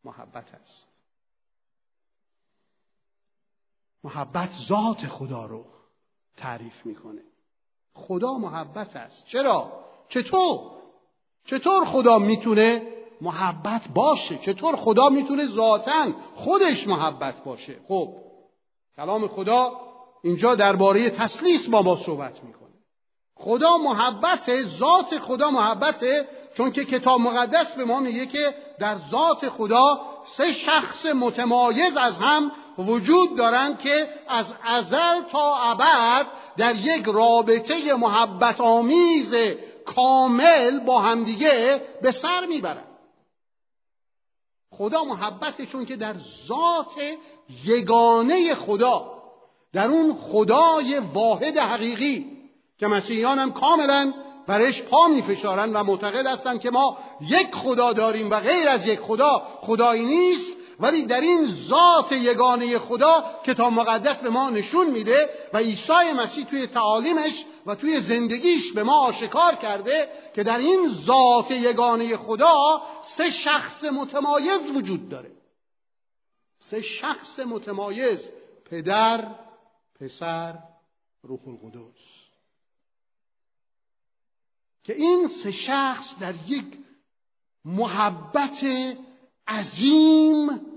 محبت 0.03 0.53
است. 0.53 0.88
محبت 4.03 4.50
ذات 4.68 5.08
خدا 5.08 5.46
رو 5.46 5.65
تعریف 6.38 6.86
می‌کنه. 6.86 7.22
خدا 7.94 8.34
محبت 8.34 8.96
است. 8.96 9.25
چرا؟ 9.25 9.86
چطور؟ 10.10 10.72
چطور 11.46 11.86
خدا 11.86 12.20
می‌تونه 12.20 13.00
محبت 13.22 13.82
باشه. 13.96 14.38
چطور 14.38 14.75
خدا 14.75 15.10
می‌تونه 15.10 15.48
ذاتا 15.48 16.06
خودش 16.36 16.88
محبت 16.88 17.44
باشه؟ 17.44 17.80
خب 17.88 18.13
کلام 18.98 19.28
خدا 19.28 19.72
اینجا 20.24 20.56
درباره 20.56 21.10
تسلیس 21.10 21.70
با 21.70 21.82
ما 21.82 21.96
صحبت 21.96 22.44
می‌کنه. 22.44 22.62
خدا 23.36 23.78
محبت 23.78 24.63
ذات 24.63 25.20
خدا 25.20 25.51
محبته 25.51 26.28
چون 26.54 26.72
که 26.72 26.86
کتاب 26.86 27.20
مقدس 27.20 27.75
به 27.75 27.86
ما 27.86 28.00
میگه 28.00 28.25
که 28.25 28.56
در 28.80 28.96
ذات 29.12 29.50
خدا 29.50 30.01
سه 30.25 30.54
شخص 30.54 31.06
متمایز 31.06 31.98
از 31.98 32.18
هم 32.18 32.51
وجود 32.78 33.38
دارند 33.38 33.80
که 33.80 34.10
از 34.28 34.46
ازل 34.63 35.22
تا 35.32 35.58
ابد 35.58 36.28
در 36.58 36.75
یک 36.75 37.06
رابطه 37.06 37.94
محبت 37.94 38.62
آمیز 38.62 39.36
کامل 39.86 40.80
با 40.80 41.00
همدیگه 41.00 41.82
به 42.01 42.12
سر 42.12 42.46
می‌برند 42.46 42.91
خدا 44.82 45.04
محبته 45.04 45.66
چون 45.66 45.86
که 45.86 45.96
در 45.96 46.16
ذات 46.48 47.02
یگانه 47.66 48.56
خدا 48.56 49.12
در 49.74 49.88
اون 49.88 50.14
خدای 50.16 50.98
واحد 51.14 51.58
حقیقی 51.58 52.26
که 52.80 52.88
مسیحیان 52.88 53.40
هم 53.40 53.54
کاملا 53.54 54.14
برش 54.48 54.82
پا 54.82 55.08
میفشارن 55.08 55.74
و 55.74 55.84
معتقد 55.84 56.28
هستند 56.28 56.62
که 56.62 56.70
ما 56.70 56.98
یک 57.22 57.56
خدا 57.56 57.94
داریم 57.94 58.30
و 58.30 58.40
غیر 58.40 58.70
از 58.70 58.88
یک 58.88 59.00
خدا 59.00 59.42
خدایی 59.62 60.06
نیست. 60.06 60.58
ولی 60.82 61.06
در 61.06 61.22
این 61.22 61.46
ذات 61.46 62.12
یگانه 62.12 62.80
خدا 62.80 63.24
کتاب 63.46 63.74
مقدس 63.74 64.22
به 64.22 64.30
ما 64.30 64.50
نشون 64.50 64.90
میده 64.90 65.30
و 65.54 65.58
عیسی 65.58 66.14
مسیح 66.18 66.46
توی 66.46 66.68
تعالیمش 66.68 67.46
و 67.66 67.76
توی 67.76 68.00
زندگیش 68.00 68.74
به 68.74 68.84
ما 68.84 69.00
آشکار 69.00 69.56
کرده 69.56 70.10
که 70.36 70.44
در 70.44 70.58
این 70.58 70.88
ذات 70.88 71.52
یگانه 71.52 72.18
خدا 72.18 72.82
سه 73.02 73.32
شخص 73.32 73.84
متمایز 73.84 74.72
وجود 74.72 75.10
داره. 75.10 75.32
سه 76.60 76.82
شخص 76.82 77.40
متمایز 77.40 78.32
پدر 78.66 79.28
پسر 80.00 80.58
روح 81.24 81.48
القدس. 81.48 82.02
که 84.84 84.94
این 84.94 85.28
سه 85.28 85.52
شخص 85.52 86.20
در 86.20 86.34
یک 86.48 86.66
محبت 87.66 88.66
عظیم 89.48 90.71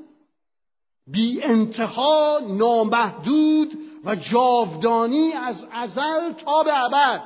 بی 1.06 1.42
انتها 1.42 2.40
نامحدود 2.48 3.78
و 4.04 4.16
جاودانی 4.16 5.32
از 5.32 5.66
ازل 5.72 6.32
تا 6.32 6.62
به 6.62 6.84
ابد. 6.84 7.24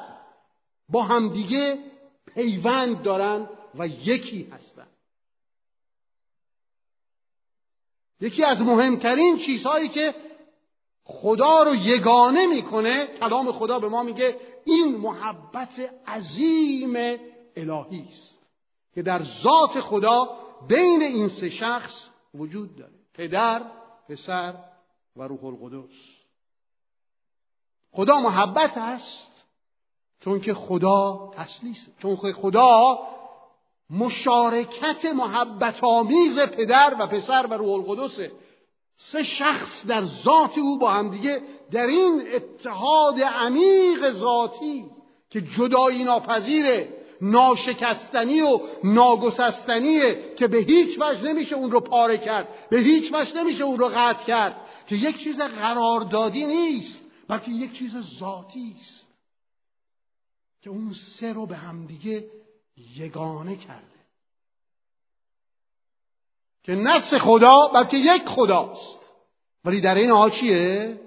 با 0.89 1.03
همدیگه 1.03 1.79
پیوند 2.35 3.03
دارند 3.03 3.51
و 3.75 3.87
یکی 3.87 4.49
هستند 4.53 4.89
یکی 8.21 8.45
از 8.45 8.63
مهمترین 8.63 9.39
چیزهایی 9.39 9.89
که 9.89 10.15
خدا 11.05 11.63
رو 11.63 11.75
یگانه 11.75 12.47
می‌کنه 12.47 13.07
کلام 13.07 13.53
خدا 13.53 13.79
به 13.79 13.89
ما 13.89 14.03
میگه 14.03 14.37
این 14.65 14.97
محبت 14.97 15.91
عظیم 16.07 16.97
الهی 17.57 18.09
است 18.09 18.43
که 18.95 19.03
در 19.03 19.23
ذات 19.23 19.81
خدا 19.81 20.39
بین 20.69 21.03
این 21.03 21.29
سه 21.29 21.51
شخص 21.51 22.09
وجود 22.35 22.77
داره. 22.77 22.98
پدر 23.19 23.63
پسر 24.09 24.55
و 25.17 25.23
روح 25.23 25.45
القدس. 25.45 25.97
خدا 27.93 28.19
محبت 28.21 28.77
است 28.77 29.33
چون 30.21 30.41
که 30.41 30.55
خدا 30.55 31.31
تسلیس 31.37 31.89
چون 32.03 32.17
که 32.17 32.33
خدا 32.33 32.99
مشارکت 33.91 35.05
محبت 35.05 35.85
آمیز 35.85 36.41
پدر 36.41 36.97
و 36.99 37.07
پسر 37.07 37.47
و 37.47 37.55
روح 37.55 37.71
القدسه 37.71 38.33
سه 38.97 39.23
شخص 39.23 39.87
در 39.87 40.03
ذات 40.03 40.59
او 40.59 40.79
با 40.79 40.91
همدیگه 40.91 41.43
در 41.71 41.87
این 41.87 42.29
اتحاد 42.35 43.21
عمیق 43.21 44.11
ذاتی 44.11 44.91
که 45.31 45.41
جدایی 45.41 46.05
ناپذیره 46.05 46.98
ناشکستنی 47.21 48.41
و 48.41 48.61
ناگسستنیه 48.85 50.35
که 50.39 50.49
به 50.49 50.59
هیچ 50.59 50.99
وجه 51.01 51.23
نمیشه 51.23 51.57
اون 51.57 51.71
رو 51.71 51.81
پاره 51.81 52.19
کرد. 52.19 52.49
به 52.71 52.79
هیچ 52.79 53.13
وجه 53.13 53.37
نمیشه 53.37 53.65
اون 53.65 53.79
رو 53.79 53.89
قطع 53.89 54.25
کرد. 54.25 54.57
که 54.87 54.97
یک 54.97 55.19
چیز 55.19 55.41
قراردادی 55.41 56.45
نیست 56.45 57.05
بلکه 57.29 57.51
یک 57.51 57.73
چیز 57.73 57.93
ذاتی 58.19 58.77
است. 58.81 59.09
که 60.63 60.71
اون 60.71 60.93
سه 60.93 61.33
رو 61.33 61.47
به 61.47 61.57
همدیگه 61.57 62.31
یگانه 62.97 63.57
کرده. 63.57 63.99
که 66.63 66.75
نفس 66.75 67.15
خدا 67.15 67.69
بلکه 67.75 67.97
یک 67.97 68.27
خداست. 68.27 69.01
ولی 69.65 69.81
در 69.81 69.95
این 69.95 70.11
حال 70.11 70.31
چیه؟ 70.31 71.01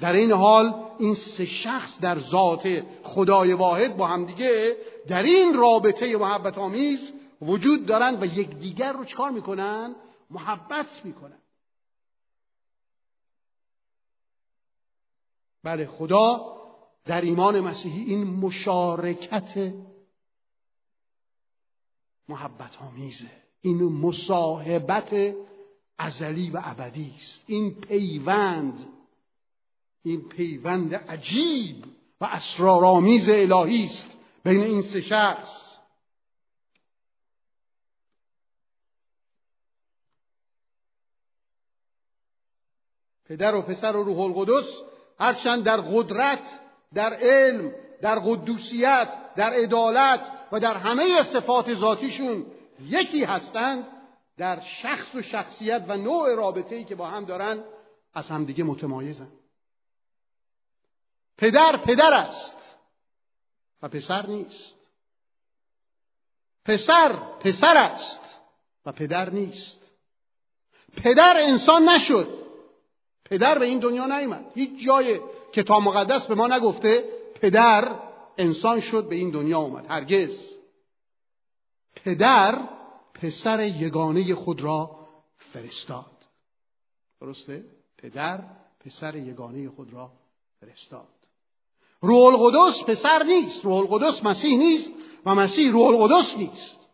در 0.00 0.12
این 0.12 0.32
حال 0.32 0.74
این 0.98 1.14
سه 1.14 1.44
شخص 1.44 2.00
در 2.00 2.20
ذات 2.20 2.82
خدای 3.02 3.52
واحد 3.52 3.96
با 3.96 4.06
همدیگه 4.06 4.76
در 5.08 5.22
این 5.22 5.54
رابطه 5.54 6.16
محبت 6.16 6.58
آمیز 6.58 7.12
وجود 7.42 7.86
دارن 7.86 8.20
و 8.20 8.26
یکدیگر 8.26 8.92
رو 8.92 9.04
چکار 9.04 9.30
می‌کنن؟ 9.30 9.96
محبت 10.30 11.00
می‌کنن. 11.04 11.38
بله 15.62 15.86
خدا 15.86 16.56
در 17.04 17.20
ایمان 17.20 17.60
مسیحی 17.60 18.04
این 18.04 18.24
مشارکت 18.24 19.72
محبت 22.28 22.82
آمیزه. 22.82 23.30
این 23.60 23.84
مصاحبت 23.84 25.34
ازلی 25.98 26.50
و 26.50 26.60
ابدی 26.64 27.14
است. 27.18 27.44
این 27.46 27.74
پیوند 27.74 28.97
این 30.02 30.28
پیوند 30.28 30.94
عجیب 30.94 31.84
و 32.20 32.24
اسرارآمیز 32.24 33.28
الهی 33.28 33.84
است 33.84 34.18
بین 34.44 34.62
این 34.62 34.82
سه 34.82 35.00
شخص. 35.00 35.68
پدر 43.28 43.54
و 43.54 43.62
پسر 43.62 43.96
و 43.96 44.04
روح 44.04 44.20
القدس 44.20 44.82
هرچند 45.18 45.64
در 45.64 45.80
قدرت 45.80 46.42
در 46.94 47.14
علم 47.14 47.72
در 48.02 48.18
قدوسیت 48.18 49.08
در 49.36 49.52
عدالت 49.52 50.32
و 50.52 50.60
در 50.60 50.76
همه 50.76 51.22
صفات 51.22 51.74
ذاتیشون 51.74 52.46
یکی 52.80 53.24
هستند 53.24 53.84
در 54.36 54.60
شخص 54.60 55.14
و 55.14 55.22
شخصیت 55.22 55.84
و 55.88 55.96
نوع 55.96 56.34
رابطه 56.34 56.76
ای 56.76 56.84
که 56.84 56.94
با 56.94 57.06
هم 57.06 57.24
دارن 57.24 57.64
از 58.14 58.30
همدیگه 58.30 58.64
متمایزن. 58.64 59.28
پدر 61.38 61.76
پدر 61.76 62.14
است 62.14 62.78
و 63.82 63.88
پسر 63.88 64.26
نیست. 64.26 64.78
پسر 66.64 67.12
پسر 67.40 67.76
است 67.76 68.36
و 68.86 68.92
پدر 68.92 69.30
نیست. 69.30 69.92
پدر 70.96 71.36
انسان 71.40 71.88
نشد. 71.88 72.38
پدر 73.24 73.58
به 73.58 73.66
این 73.66 73.78
دنیا 73.78 74.06
نیامد 74.06 74.44
هیچ 74.54 74.86
جای 74.86 75.20
کتاب 75.52 75.82
مقدس 75.82 76.26
به 76.26 76.34
ما 76.34 76.46
نگفته 76.46 77.04
پدر 77.34 77.98
انسان 78.38 78.80
شد 78.80 79.08
به 79.08 79.16
این 79.16 79.30
دنیا 79.30 79.58
اومد. 79.58 79.86
هرگز. 79.88 80.58
پدر 81.94 82.68
پسر 83.14 83.66
یگانه 83.66 84.34
خود 84.34 84.60
را 84.60 84.98
فرستاد. 85.38 86.24
درسته؟ 87.20 87.64
پدر 87.98 88.44
پسر 88.80 89.16
یگانه 89.16 89.70
خود 89.70 89.92
را 89.92 90.12
فرستاد. 90.60 91.17
روح 92.00 92.24
القدس 92.24 92.82
پسر 92.82 93.22
نیست. 93.22 93.64
روح 93.64 93.76
القدس 93.76 94.24
مسیح 94.24 94.58
نیست 94.58 94.92
و 95.26 95.34
مسیح 95.34 95.72
روح 95.72 95.86
القدس 95.86 96.36
نیست. 96.36 96.88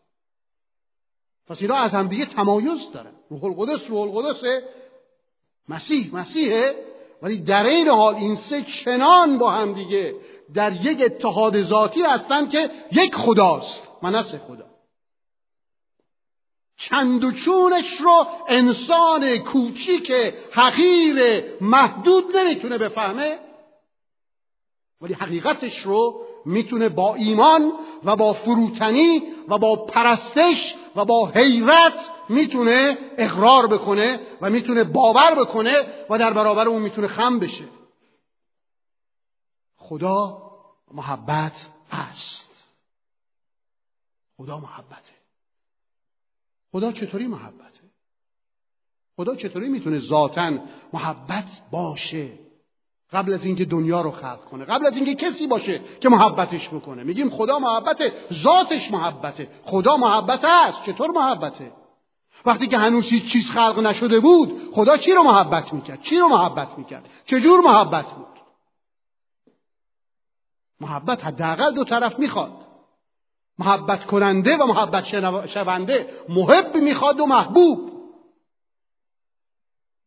پس 1.46 1.62
اینا 1.62 1.74
از 1.74 1.94
همدیگه 1.94 2.24
تمایز 2.24 2.90
دارن. 2.92 3.12
روح 3.30 3.44
القدس 3.44 3.90
روح 3.90 4.00
القدس 4.00 4.62
مسیح 5.68 6.14
مسیحه 6.14 6.84
ولی 7.22 7.36
در 7.38 7.66
این 7.66 7.88
حال 7.88 8.14
این 8.14 8.36
سه 8.36 8.62
چنان 8.62 9.38
با 9.38 9.50
همدیگه 9.50 10.14
در 10.54 10.86
یک 10.86 11.02
اتحاد 11.02 11.60
ذاتی 11.60 12.02
هستند 12.02 12.50
که 12.50 12.70
یک 12.92 13.14
خداست. 13.14 13.82
منس 14.02 14.34
خدا. 14.34 14.66
چند 16.76 17.24
و 17.24 17.32
چونش 17.32 18.00
رو 18.00 18.26
انسان 18.48 19.38
کوچیک 19.38 20.12
حقیر 20.52 21.44
محدود 21.60 22.36
نمی‌تونه 22.36 22.78
بفهمه. 22.78 23.38
ولی 25.00 25.14
حقیقتش 25.14 25.78
رو 25.78 26.20
می‌تونه 26.44 26.88
با 26.88 27.14
ایمان 27.14 27.72
و 28.04 28.16
با 28.16 28.32
فروتنی 28.32 29.22
و 29.48 29.58
با 29.58 29.76
پرستش 29.76 30.74
و 30.96 31.04
با 31.04 31.26
حیرت 31.26 32.10
می‌تونه 32.28 32.98
اقرار 33.18 33.66
بکنه 33.66 34.20
و 34.40 34.50
می‌تونه 34.50 34.84
باور 34.84 35.34
بکنه 35.34 35.72
و 36.10 36.18
در 36.18 36.32
برابر 36.32 36.68
اون 36.68 36.82
می‌تونه 36.82 37.06
خم 37.06 37.38
بشه. 37.38 37.64
خدا 39.76 40.42
محبت 40.92 41.70
است. 41.90 42.68
خدا 44.36 44.58
محبته. 44.58 45.12
خدا 46.72 46.92
چطوری 46.92 47.26
محبته؟ 47.26 47.80
خدا 49.16 49.36
چطوری 49.36 49.68
می‌تونه 49.68 50.00
ذاتا 50.00 50.58
محبت 50.92 51.60
باشه؟ 51.70 52.43
قبل 53.14 53.32
از 53.34 53.44
اینکه 53.44 53.64
دنیا 53.64 54.00
رو 54.00 54.10
خلق 54.10 54.44
کنه 54.44 54.64
قبل 54.64 54.86
از 54.86 54.96
اینکه 54.96 55.14
کسی 55.14 55.46
باشه 55.46 55.80
که 56.00 56.08
محبتش 56.08 56.68
بکنه. 56.68 57.02
میگیم 57.02 57.30
خدا 57.30 57.58
محبته 57.58 58.12
ذاتش 58.32 58.90
محبته 58.90 59.48
خدا 59.64 59.96
محبت 59.96 60.44
است. 60.44 60.82
چطور 60.82 61.10
محبته 61.10 61.72
وقتی 62.46 62.66
که 62.66 62.78
هنوز 62.78 63.08
هیچ 63.08 63.24
چیز 63.24 63.50
خلق 63.50 63.78
نشده 63.78 64.20
بود 64.20 64.70
خدا 64.74 64.96
چی 64.96 65.12
رو 65.12 65.22
محبت 65.22 65.72
می‌کرد؟ 65.72 66.02
چی 66.02 66.18
رو 66.18 66.28
محبت 66.28 66.78
می‌کرد؟ 66.78 67.08
چجور 67.26 67.60
محبت 67.60 68.12
بود؟ 68.12 68.26
محبت 70.80 71.24
حداقل 71.24 71.74
دو 71.74 71.84
طرف 71.84 72.18
می‌خواد. 72.18 72.66
محبت 73.58 74.04
کننده 74.04 74.56
و 74.56 74.66
محبت 74.66 75.04
شونده 75.46 76.24
محب 76.28 76.76
می‌خواد 76.76 77.20
و 77.20 77.26
محبوب. 77.26 77.90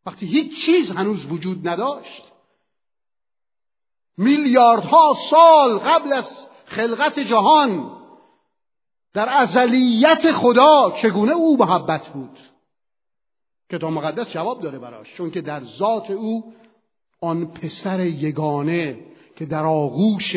وقتی 0.06 0.26
هیچ 0.26 0.66
چیز 0.66 0.92
هنوز 0.92 1.26
وجود 1.26 1.68
نداشت 1.68 2.27
میلیاردها 4.18 5.14
سال 5.30 5.78
قبل 5.78 6.14
از 6.14 6.48
خلقت 6.66 7.20
جهان 7.20 7.98
در 9.14 9.30
ازلیت 9.30 10.32
خدا 10.32 10.92
چگونه 10.92 11.32
او 11.32 11.58
محبت 11.58 12.08
بود؟ 12.08 12.40
کتاب 13.72 13.92
مقدس 13.92 14.32
جواب 14.32 14.62
داره 14.62 14.80
براش 14.80 15.14
چون 15.14 15.32
که 15.32 15.42
در 15.42 15.64
ذات 15.64 16.12
او 16.12 16.54
آن 17.22 17.46
پسر 17.48 18.00
یگانه 18.00 19.06
که 19.36 19.46
در 19.46 19.64
آغوش 19.64 20.36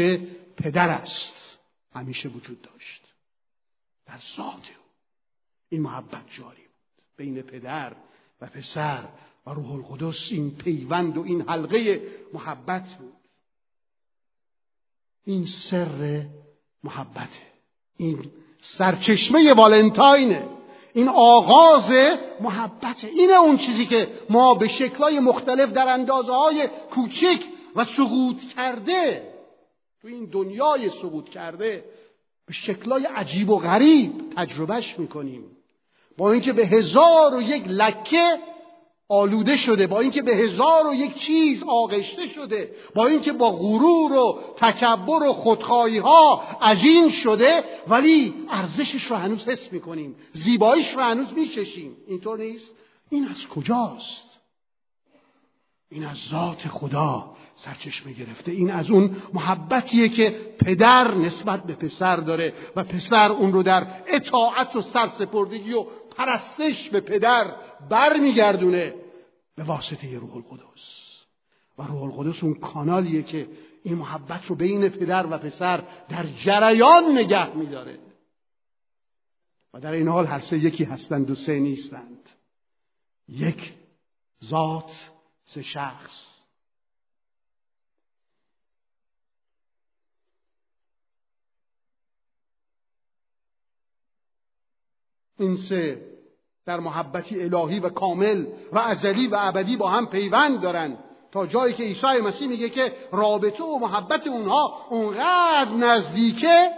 پدر 0.57 0.88
است 0.88 1.59
همیشه 1.95 2.29
وجود 2.29 2.62
داشت. 2.62 3.03
در 4.07 4.19
ذات 4.37 4.47
او 4.47 4.85
این 5.69 5.83
محبت 5.83 6.25
جاری 6.31 6.62
بود. 6.62 7.05
بین 7.16 7.43
پدر 7.43 7.93
و 8.40 8.47
پسر 8.47 9.09
و 9.47 9.51
روح 9.51 9.73
القدس 9.73 10.33
این 10.33 10.51
پیوند 10.51 11.19
و 11.19 11.23
این 11.23 11.43
حلقه 11.43 12.03
محبت 12.33 12.95
بود. 12.95 13.10
این 15.24 15.46
سر 15.46 16.22
محبته. 16.85 17.42
این 17.96 18.30
سرچشمه 18.61 19.52
والنتاینه. 19.52 20.48
این 20.94 21.09
آغاز 21.09 21.90
محبته. 22.40 23.09
اینه 23.09 23.33
اون 23.33 23.56
چیزی 23.56 23.87
که 23.87 24.09
ما 24.30 24.54
به 24.54 24.68
شکلهای 24.68 25.20
مختلف 25.20 25.72
در 25.72 25.88
اندازه 25.88 26.33
های 26.33 26.68
کوچک 26.90 27.44
و 27.76 27.85
سقوط 27.85 28.37
کرده 28.56 29.30
تو 30.02 30.09
این 30.09 30.24
دنیای 30.24 30.90
سقوط 30.90 31.28
کرده 31.28 31.85
به 32.46 32.52
شکلهای 32.52 33.04
عجیب 33.04 33.50
و 33.50 33.59
غریب 33.59 34.12
تجربهش 34.37 34.98
می‌کنیم. 34.98 35.44
با 36.16 36.33
اینکه 36.33 36.52
به 36.52 36.66
هزار 36.66 37.35
و 37.35 37.42
یک 37.42 37.64
لکه 37.68 38.38
آلوده 39.11 39.57
شده 39.57 39.87
با 39.87 40.01
اینکه 40.01 40.23
به 40.23 40.37
هزار 40.37 40.87
و 40.87 40.94
یک 40.94 41.14
چیز 41.14 41.62
آغشته 41.62 42.29
شده 42.29 42.75
با 42.94 43.07
اینکه 43.07 43.33
با 43.33 43.51
غرور 43.51 44.12
و 44.12 44.38
تکبر 44.57 45.23
و 45.23 45.33
خودخواهی 45.33 45.99
ها 45.99 46.42
عجین 46.62 47.09
شده 47.09 47.64
ولی 47.88 48.35
ارزشش 48.51 49.05
رو 49.05 49.16
هنوز 49.16 49.49
حس 49.49 49.73
می‌کنیم 49.73 50.16
زیباییش 50.33 50.90
رو 50.90 51.03
هنوز 51.03 51.27
میچشیم. 51.37 51.96
اینطور 52.07 52.38
نیست؟ 52.38 52.75
این 53.11 53.29
از 53.29 53.46
کجاست؟ 53.46 54.40
این 55.90 56.05
از 56.05 56.16
ذات 56.31 56.68
خدا 56.68 57.31
سرچشمه 57.55 58.12
گرفته. 58.12 58.53
این 58.53 58.70
از 58.70 58.90
اون 58.90 59.16
محبتیه 59.35 60.09
که 60.09 60.55
پدر 60.59 61.14
نسبت 61.14 61.64
به 61.64 61.75
پسر 61.75 62.16
داره 62.16 62.53
و 62.77 62.85
پسر 62.85 63.33
اون 63.33 63.53
رو 63.53 63.62
در 63.62 63.87
اطاعت 64.07 64.77
و 64.77 64.83
سرسپردگی 64.83 65.73
و 65.73 65.87
پرستش 66.16 66.90
به 66.90 67.01
پدر 67.01 67.55
برمیگردونه 67.90 68.94
به 69.57 69.64
واسطه 69.64 70.18
روح 70.18 70.37
القدس. 70.37 71.11
و 71.79 71.83
روح 71.83 72.03
القدس 72.03 72.42
اون 72.42 72.55
کانالیه 72.55 73.23
که 73.23 73.49
این 73.83 73.94
محبت 73.94 74.46
رو 74.46 74.55
بین 74.55 74.88
پدر 74.88 75.27
و 75.27 75.38
پسر 75.38 75.85
در 76.09 76.27
جریان 76.27 77.18
نگه 77.18 77.55
میداره. 77.57 77.99
و 79.75 79.81
در 79.81 79.92
این 79.92 80.09
حال 80.09 80.27
هر 80.27 80.38
سه 80.38 80.59
یکی 80.59 80.85
هستند 80.85 81.31
و 81.31 81.35
سه 81.35 81.59
نیستند. 81.59 82.31
یک 83.29 83.75
ذات 84.44 85.11
سه 85.44 85.62
شخص. 85.62 86.39
این 95.40 95.57
سه 95.57 96.11
در 96.66 96.81
محبتی 96.81 97.42
الهی 97.42 97.81
و 97.81 97.88
کامل 97.88 98.46
و 98.72 98.79
ازلی 98.79 99.26
و 99.26 99.37
ابدی 99.40 99.76
با 99.76 99.88
هم 99.88 100.07
پیوند 100.07 100.61
دارن. 100.61 100.98
تا 101.33 101.46
جایی 101.46 101.74
که 101.74 101.83
عیسی 101.83 102.20
مسیح 102.24 102.48
میگه 102.48 102.68
که 102.68 102.94
رابطه 103.12 103.64
و 103.64 103.79
محبت 103.79 104.26
اونها 104.26 104.87
اونقدر 104.90 105.70
نزدیکه 105.70 106.70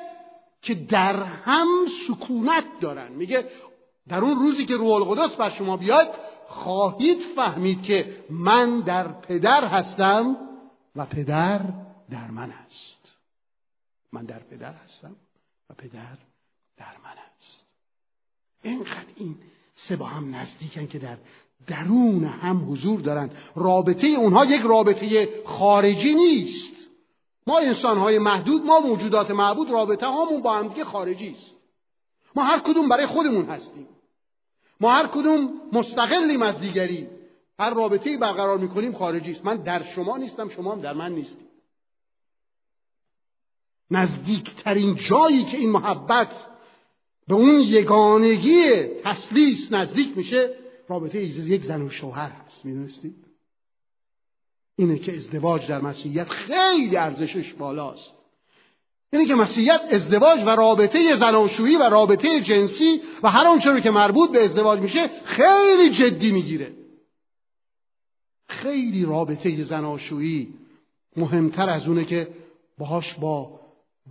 که 0.63 0.75
در 0.75 1.23
هم 1.23 1.69
سکونت 2.09 2.65
دارن. 2.81 3.13
میگه 3.13 3.49
در 4.09 4.21
اون 4.21 4.39
روزی 4.39 4.65
که 4.65 4.77
روح 4.77 4.93
القدس 4.93 5.37
بر 5.37 5.51
شما 5.51 5.77
بیاد 5.77 6.15
خواهید 6.49 7.19
فهمید 7.37 7.83
که 7.83 8.25
من 8.31 8.81
در 8.81 9.09
پدر 9.09 9.65
هستم 9.65 10.37
و 10.97 11.07
پدر 11.07 11.61
در 12.11 12.31
من 12.31 12.51
است 12.51 13.13
من 14.13 14.25
در 14.25 14.39
پدر 14.39 14.73
هستم 14.73 15.17
و 15.71 15.75
پدر 15.75 16.17
در 16.77 16.97
من 17.05 17.17
است 17.37 17.62
اینقدر 18.63 19.07
این 19.17 19.37
سه 19.75 19.97
با 19.97 20.07
هم 20.07 20.35
نزدیکن 20.35 20.87
که 20.87 20.99
در 20.99 21.17
درون 21.67 22.25
هم 22.25 22.73
حضور 22.73 23.01
دارن. 23.01 23.31
رابطه 23.57 24.07
اونها 24.07 24.45
یک 24.45 24.61
رابطه 24.63 25.29
خارجی 25.47 26.15
نیست. 26.15 26.73
ما 27.47 27.59
انسانهای 27.59 28.19
محدود 28.19 28.65
ما 28.65 28.81
موجودات 28.81 29.31
معبود 29.31 29.71
رابطه 29.71 30.07
هامون 30.07 30.43
با 30.43 30.59
همدیگه 30.59 30.85
خارجی 30.85 31.37
است. 31.39 31.57
ما 32.37 32.45
هر 32.45 32.59
کدوم 32.59 32.89
برای 32.89 33.07
خودمون 33.07 33.47
هستیم. 33.47 33.89
ما 34.81 34.95
هر 34.95 35.07
کدوم 35.07 35.51
مستقلیم 35.73 36.43
از 36.43 36.61
دیگری. 36.61 37.09
هر 37.59 37.75
رابطه 37.75 38.19
برقرار 38.19 38.59
می‌کنیم 38.59 38.93
خارجی 38.93 39.33
است. 39.33 39.45
من 39.45 39.57
در 39.57 39.83
شما 39.83 40.17
نیستم 40.17 40.49
شما 40.49 40.73
هم 40.73 40.81
در 40.81 40.93
من 40.93 41.13
نیستیم 41.13 41.49
نزدیکترین 43.91 44.95
جایی 44.95 45.45
که 45.45 45.57
این 45.57 45.71
محبت 45.71 46.47
به 47.33 47.39
اون 47.39 47.61
یگانگی 47.61 48.63
تسلیس 49.05 49.73
نزدیک 49.73 50.17
میشه. 50.17 50.55
رابطه 50.89 51.23
یک 51.23 51.65
زن 51.65 51.83
و 51.83 51.91
شوهر 51.91 52.31
هست 52.31 52.65
می‌دونستید 52.65 53.15
اینه 54.77 54.99
که 54.99 55.17
ازدواج 55.17 55.69
در 55.69 55.81
مسیحیت 55.81 56.31
خیلی 56.31 56.97
ارزشش 56.97 57.53
بالاست. 57.53 58.25
اینه 59.13 59.27
که 59.27 59.35
مسیحیت 59.35 59.81
ازدواج 59.91 60.41
و 60.47 60.51
رابطه 60.51 61.17
زناشویی 61.17 61.77
و 61.77 61.83
رابطه 61.83 62.41
جنسی 62.41 63.01
و 63.23 63.31
هر 63.31 63.47
آنچه 63.47 63.81
که 63.81 63.91
مربوط 63.91 64.31
به 64.31 64.45
ازدواج 64.45 64.81
میشه 64.81 65.11
خیلی 65.25 65.91
جدی 65.91 66.33
می‌گیره. 66.33 66.73
خیلی 68.49 69.05
رابطه 69.05 69.65
زناشویی 69.65 70.55
مهمتر 71.17 71.69
از 71.69 71.89
اونه 71.89 72.05
که 72.05 72.29
باهاش 72.79 73.15
با 73.15 73.61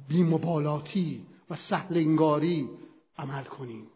بیمبالاتی 0.07 1.21
و 1.49 1.55
سهل 1.55 1.97
انگاری 1.97 2.69
عمل 3.21 3.43
کنیم. 3.43 3.87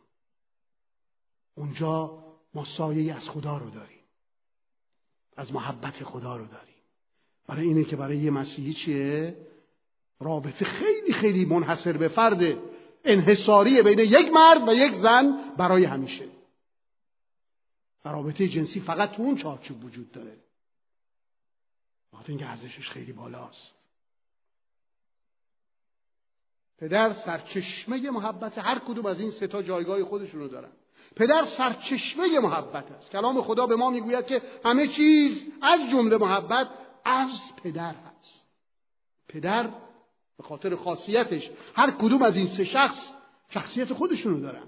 اونجا 1.55 2.23
ما 2.53 2.65
سایه 2.65 3.15
از 3.15 3.29
خدا 3.29 3.57
رو 3.57 3.69
داریم. 3.69 4.03
از 5.37 5.53
محبت 5.53 6.03
خدا 6.03 6.37
رو 6.37 6.45
داریم. 6.45 6.75
برای 7.47 7.67
اینه 7.67 7.83
که 7.83 7.95
برای 7.95 8.17
یه 8.17 8.31
مسیحی 8.31 8.73
چیه؟ 8.73 9.37
رابطه 10.19 10.65
خیلی 10.65 11.13
خیلی 11.13 11.45
منحصر 11.45 11.97
به 11.97 12.07
فرد 12.07 12.57
انحصاری 13.03 13.81
بین 13.81 13.99
یک 13.99 14.31
مرد 14.33 14.69
و 14.69 14.73
یک 14.73 14.93
زن 14.93 15.53
برای 15.57 15.85
همیشه. 15.85 16.27
و 18.05 18.09
رابطه 18.09 18.47
جنسی 18.47 18.79
فقط 18.79 19.11
تو 19.11 19.21
اون 19.21 19.35
چارچوب 19.35 19.83
وجود 19.83 20.11
داره. 20.11 20.37
وقتی 22.13 22.31
اینکه 22.31 22.49
ارزشش 22.49 22.89
خیلی 22.89 23.13
بالاست. 23.13 23.75
پدر 26.77 27.13
سرچشمه 27.13 28.09
محبت 28.09 28.57
هر 28.57 28.79
کدوم 28.79 29.05
از 29.05 29.19
این 29.19 29.29
سه 29.29 29.47
تا 29.47 29.61
جایگاه 29.61 30.03
خودشون 30.03 30.39
رو 30.39 30.47
دارن. 30.47 30.71
پدر 31.15 31.45
سرچشمه 31.45 32.39
محبت 32.39 32.91
است. 32.91 33.11
کلام 33.11 33.41
خدا 33.41 33.67
به 33.67 33.75
ما 33.75 33.89
می‌گوید 33.89 34.25
که 34.25 34.41
همه 34.65 34.87
چیز 34.87 35.45
از 35.61 35.89
جمله 35.89 36.17
محبت 36.17 36.69
از 37.05 37.55
پدر 37.63 37.95
هست. 37.95 38.45
پدر 39.27 39.69
به 40.37 40.43
خاطر 40.43 40.75
خاصیتش 40.75 41.51
هر 41.75 41.91
کدوم 41.91 42.21
از 42.21 42.37
این 42.37 42.47
سه 42.47 42.65
شخص 42.65 43.11
شخصیت 43.49 43.93
خودشون 43.93 44.33
رو 44.33 44.39
دارن. 44.39 44.67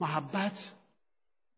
محبت 0.00 0.72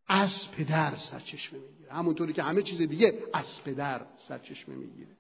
از 0.07 0.51
پدر 0.53 0.95
سرچشمه 0.95 1.59
می‌گیره. 1.59 1.93
همونطوری 1.93 2.33
که 2.33 2.43
همه 2.43 2.63
چیز 2.63 2.79
دیگه 2.79 3.23
از 3.33 3.63
پدر 3.63 4.07
سرچشمه 4.17 4.75
می‌گیره. 4.75 5.17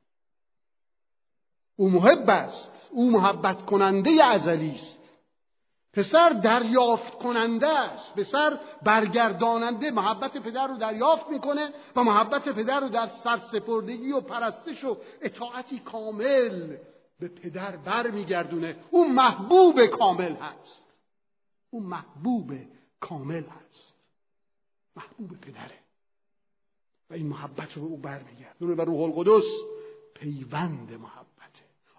او 1.77 1.91
محب 1.91 2.31
است. 2.31 2.89
او 2.91 3.11
محبت 3.11 3.67
کننده 3.67 4.25
ازلی 4.25 4.71
است. 4.71 4.99
پسر 5.93 6.29
دریافت 6.29 7.15
کننده 7.19 7.69
است. 7.69 8.15
پسر 8.15 8.59
برگرداننده 8.83 9.91
محبت 9.91 10.37
پدر 10.37 10.67
رو 10.67 10.77
دریافت 10.77 11.29
می‌کنه 11.31 11.73
و 11.97 12.03
محبت 12.05 12.49
پدر 12.49 12.81
رو 12.81 12.89
در 12.89 13.07
سرسپردگی 13.07 14.13
و 14.13 14.21
پرستش 14.21 14.85
و 14.85 14.97
اطاعتی 15.21 15.79
کامل 15.79 16.77
به 17.21 17.29
پدر 17.29 17.77
برمیگردونه. 17.77 18.77
اون 18.91 19.13
محبوب 19.13 19.87
کامل 19.87 20.35
هست. 20.35 20.87
اون 21.71 21.83
محبوب 21.83 22.53
کامل 23.01 23.45
هست. 23.45 23.95
محبوب 24.97 25.41
پدره. 25.41 25.79
و 27.11 27.15
این 27.15 27.27
محبت 27.27 27.73
رو 27.73 27.83
به 27.83 27.89
او 27.89 27.97
برمیگردونه 27.97 28.75
و 28.75 28.81
روح 28.81 29.01
القدس 29.01 29.45
پیوند 30.15 30.93
محبته 30.93 31.22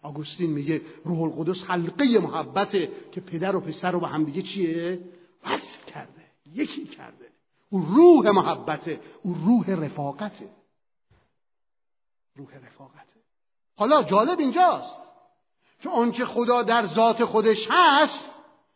آگوستین 0.04 0.52
میگه 0.52 0.82
روح 1.06 1.22
القدس 1.22 1.63
حلقه 1.63 2.20
محبته 2.20 2.92
که 3.12 3.22
پدر 3.22 3.56
و 3.56 3.60
پسر 3.60 3.92
رو 3.92 4.00
به 4.00 4.08
همدیگه 4.08 4.42
چیه؟ 4.42 5.00
وصل 5.46 5.86
کرده 5.88 6.24
یکی 6.54 6.86
کرده. 6.86 7.30
او 7.70 7.80
روح 7.80 8.32
محبته 8.32 9.00
او 9.24 9.34
روح 9.46 9.70
رفاقته. 9.70 10.50
روح 12.36 12.56
رفاقته. 12.56 13.20
حالا 13.78 14.04
جالب 14.04 14.39
اینجاست 14.39 14.98
که 15.80 15.89
آنچه 15.89 16.26
خدا 16.26 16.63
در 16.63 16.86
ذات 16.86 17.26
خودش 17.26 17.68
هست 17.70 18.30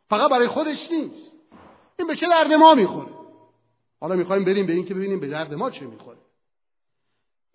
فقط 0.10 0.32
برای 0.32 0.48
خودش 0.48 0.92
نیست. 0.92 1.36
این 2.00 2.08
به 2.08 2.16
چه 2.16 2.28
درد 2.28 2.54
ما 2.54 2.74
می‌خوره؟ 2.74 3.12
حالا 4.00 4.16
می‌خوایم 4.16 4.46
بریم 4.46 4.68
به 4.68 4.74
این 4.74 4.86
که 4.86 4.94
ببینیم 4.94 5.20
به 5.20 5.28
درد 5.28 5.54
ما 5.54 5.70
چه 5.70 5.86
می‌خوره. 5.86 6.18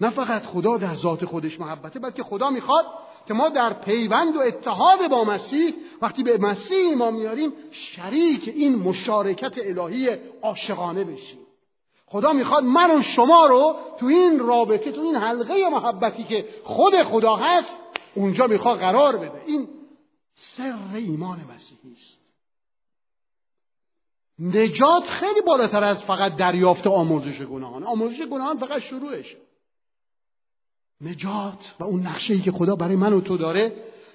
نه 0.00 0.10
فقط 0.10 0.46
خدا 0.46 0.78
در 0.78 0.94
ذات 0.94 1.24
خودش 1.24 1.60
محبته 1.60 1.98
بلکه 1.98 2.22
خدا 2.22 2.50
می‌خواد 2.50 2.86
که 3.26 3.34
ما 3.34 3.48
در 3.48 3.72
پیوند 3.72 4.36
و 4.36 4.40
اتحاد 4.40 5.10
با 5.10 5.24
مسیح 5.24 5.74
وقتی 6.02 6.22
به 6.22 6.38
مسیح 6.38 6.94
ما 6.94 7.10
میاریم 7.10 7.52
شریک 7.70 8.48
این 8.48 8.74
مشارکت 8.74 9.58
الهی 9.58 10.18
عاشقانه 10.42 11.04
بشیم. 11.04 11.38
خدا 12.06 12.32
می‌خواد 12.32 12.64
من 12.64 12.98
و 12.98 13.02
شما 13.02 13.46
رو 13.46 13.76
تو 13.98 14.06
این 14.06 14.38
رابطه 14.38 14.92
تو 14.92 15.00
این 15.00 15.16
حلقه 15.16 15.68
محبتی 15.68 16.24
که 16.24 16.48
خود 16.64 17.02
خدا 17.02 17.36
هست 17.36 17.78
اونجا 18.14 18.46
می‌خواد 18.46 18.78
قرار 18.78 19.16
بده. 19.16 19.42
این 19.46 19.68
سر 20.34 20.74
ایمان 20.94 21.40
مسیحی 21.54 21.92
است 21.96 22.22
نجات 24.38 25.04
خیلی 25.04 25.40
بالاتر 25.40 25.84
از 25.84 26.02
فقط 26.02 26.36
دریافت 26.36 26.86
آمرزش 26.86 27.42
گناهان. 27.42 27.84
آمرزش 27.84 28.22
گناهان 28.22 28.58
فقط 28.58 28.78
شروعشه. 28.78 29.36
نجات 31.02 31.74
و 31.80 31.84
اون 31.84 32.06
نقشه 32.06 32.34
ای 32.34 32.40
که 32.40 32.52
خدا 32.52 32.76
برای 32.76 32.96
من 32.96 33.12
و 33.12 33.20
تو 33.20 33.36
داره 33.36 33.72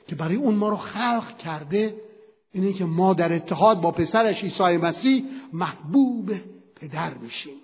که 0.07 0.15
برای 0.15 0.35
اون 0.35 0.55
ما 0.55 0.69
رو 0.69 0.77
خلق 0.77 1.37
کرده 1.37 1.95
اینه 2.51 2.73
که 2.73 2.85
ما 2.85 3.13
در 3.13 3.33
اتحاد 3.33 3.81
با 3.81 3.91
پسرش 3.91 4.43
عیسی 4.43 4.77
مسیح 4.77 5.25
محبوب 5.53 6.31
پدر 6.75 7.13
بشیم. 7.13 7.57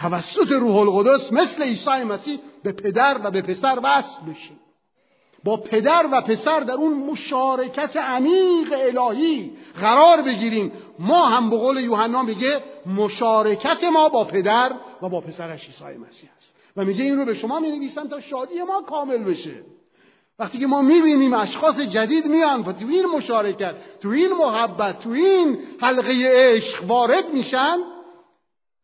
توسط 0.00 0.52
روح 0.52 0.76
القدس 0.76 1.32
مثل 1.32 1.62
عیسی 1.62 2.04
مسیح 2.04 2.38
به 2.62 2.72
پدر 2.72 3.20
و 3.24 3.30
به 3.30 3.42
پسر 3.42 3.80
وصل 3.82 4.22
بشیم. 4.30 4.60
با 5.44 5.56
پدر 5.56 6.08
و 6.12 6.20
پسر 6.20 6.60
در 6.60 6.74
اون 6.74 7.10
مشارکت 7.10 7.96
عمیق 7.96 8.72
الهی 8.72 9.52
قرار 9.80 10.22
بگیریم. 10.22 10.72
ما 10.98 11.28
هم 11.28 11.50
به 11.50 11.56
قول 11.56 11.76
یوحنا 11.76 12.22
میگه 12.22 12.62
مشارکت 12.86 13.84
ما 13.84 14.08
با 14.08 14.24
پدر 14.24 14.72
و 15.02 15.08
با 15.08 15.20
پسرش 15.20 15.66
عیسی 15.66 15.98
مسیح 15.98 16.30
است 16.36 16.61
و 16.76 16.84
میگه 16.84 17.04
این 17.04 17.18
رو 17.18 17.24
به 17.24 17.34
شما 17.34 17.60
می‌نویسم 17.60 18.08
تا 18.08 18.20
شادی 18.20 18.62
ما 18.62 18.82
کامل 18.82 19.24
بشه. 19.24 19.64
وقتی 20.38 20.58
که 20.58 20.66
ما 20.66 20.82
می‌بینیم 20.82 21.34
اشخاص 21.34 21.80
جدید 21.80 22.26
میان 22.26 22.60
و 22.60 22.72
تو 22.72 22.86
این 22.86 23.06
مشارکت 23.06 23.98
تو 24.00 24.08
این 24.08 24.32
محبت 24.32 24.98
تو 24.98 25.10
این 25.10 25.58
حلقه 25.80 26.12
عشق 26.26 26.84
وارد 26.84 27.32
میشن 27.32 27.78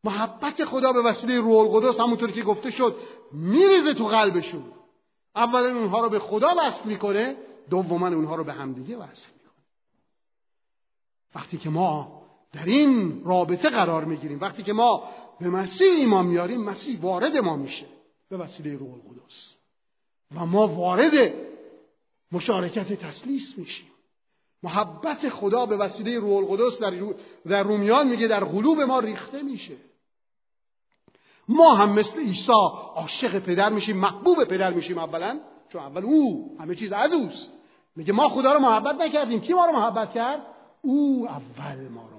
محبت 0.05 0.65
خدا 0.65 0.93
به 0.93 1.03
وسیله 1.03 1.41
روح 1.41 1.59
القدس 1.59 2.01
همونطور 2.01 2.31
که 2.31 2.43
گفته 2.43 2.71
شد 2.71 2.97
میریزه 3.33 3.95
تو 3.95 4.07
قلبشون. 4.07 4.65
اولا 5.37 5.79
اونها 5.79 6.01
رو 6.01 6.09
به 6.09 6.19
خدا 6.19 6.49
وصل 6.59 6.89
می‌کنه 6.89 7.37
دوما 7.71 8.09
اونها 8.09 8.37
رو 8.37 8.45
به 8.45 8.53
همدیگه 8.53 8.97
وصل 8.97 9.29
می‌کنه. 9.33 9.65
وقتی 11.35 11.59
که 11.59 11.71
ما 11.71 12.23
در 12.53 12.65
این 12.65 13.23
رابطه 13.25 13.71
قرار 13.71 14.05
می‌گیریم 14.05 14.41
وقتی 14.41 14.63
که 14.63 14.73
ما 14.73 15.03
به 15.41 15.49
مسیح 15.49 15.89
ایمان 15.89 16.27
میاریم 16.27 16.61
مسیح 16.61 17.01
وارد 17.01 17.37
ما 17.37 17.57
میشه 17.57 17.87
به 18.29 18.37
وسیله 18.37 18.77
روح 18.77 18.95
القدس. 18.95 19.57
و 20.35 20.47
ما 20.47 20.69
وارد 20.69 21.35
مشارکت 22.33 22.93
تسلیس 22.93 23.59
میشیم. 23.59 23.87
محبت 24.63 25.29
خدا 25.29 25.67
به 25.67 25.77
وسیله 25.77 26.19
روح 26.19 26.37
القدس 26.37 26.79
در, 26.79 27.15
در 27.47 27.63
رومیان 27.63 28.09
میگه 28.09 28.27
در 28.27 28.45
قلوب 28.45 28.81
ما 28.81 28.99
ریخته 28.99 29.43
میشه. 29.43 29.77
ما 31.49 31.75
هم 31.75 31.93
مثل 31.93 32.19
عیسی 32.19 32.53
عاشق 32.95 33.39
پدر 33.39 33.69
میشیم 33.73 33.97
محبوب 33.97 34.45
پدر 34.45 34.73
میشیم 34.73 34.99
اولا 34.99 35.41
چون 35.69 35.83
اول 35.83 36.05
او 36.05 36.57
همه 36.61 36.75
چیز 36.75 36.93
از 36.93 37.13
اوست. 37.13 37.53
میگه 37.97 38.13
ما 38.13 38.29
خدا 38.29 38.53
رو 38.53 38.61
محبت 38.61 38.95
نکردیم. 38.95 39.41
کی 39.41 39.53
ما 39.53 39.67
رو 39.67 39.73
محبت 39.73 40.13
کرد؟ 40.15 40.43
او 40.83 41.29
اول 41.29 41.89
ما 41.89 42.09
رو. 42.09 42.18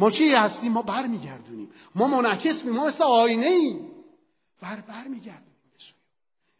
ما 0.00 0.10
چی 0.10 0.32
هستیم؟ 0.32 0.72
ما 0.72 0.82
برمیگردونیم. 0.82 1.70
ما 1.94 2.06
منعکس 2.06 2.64
ما 2.64 2.86
مثل 2.86 3.02
آینه 3.02 3.46
ایم 3.46 3.90
بر 4.62 4.80
برمیگردونیم 4.80 5.50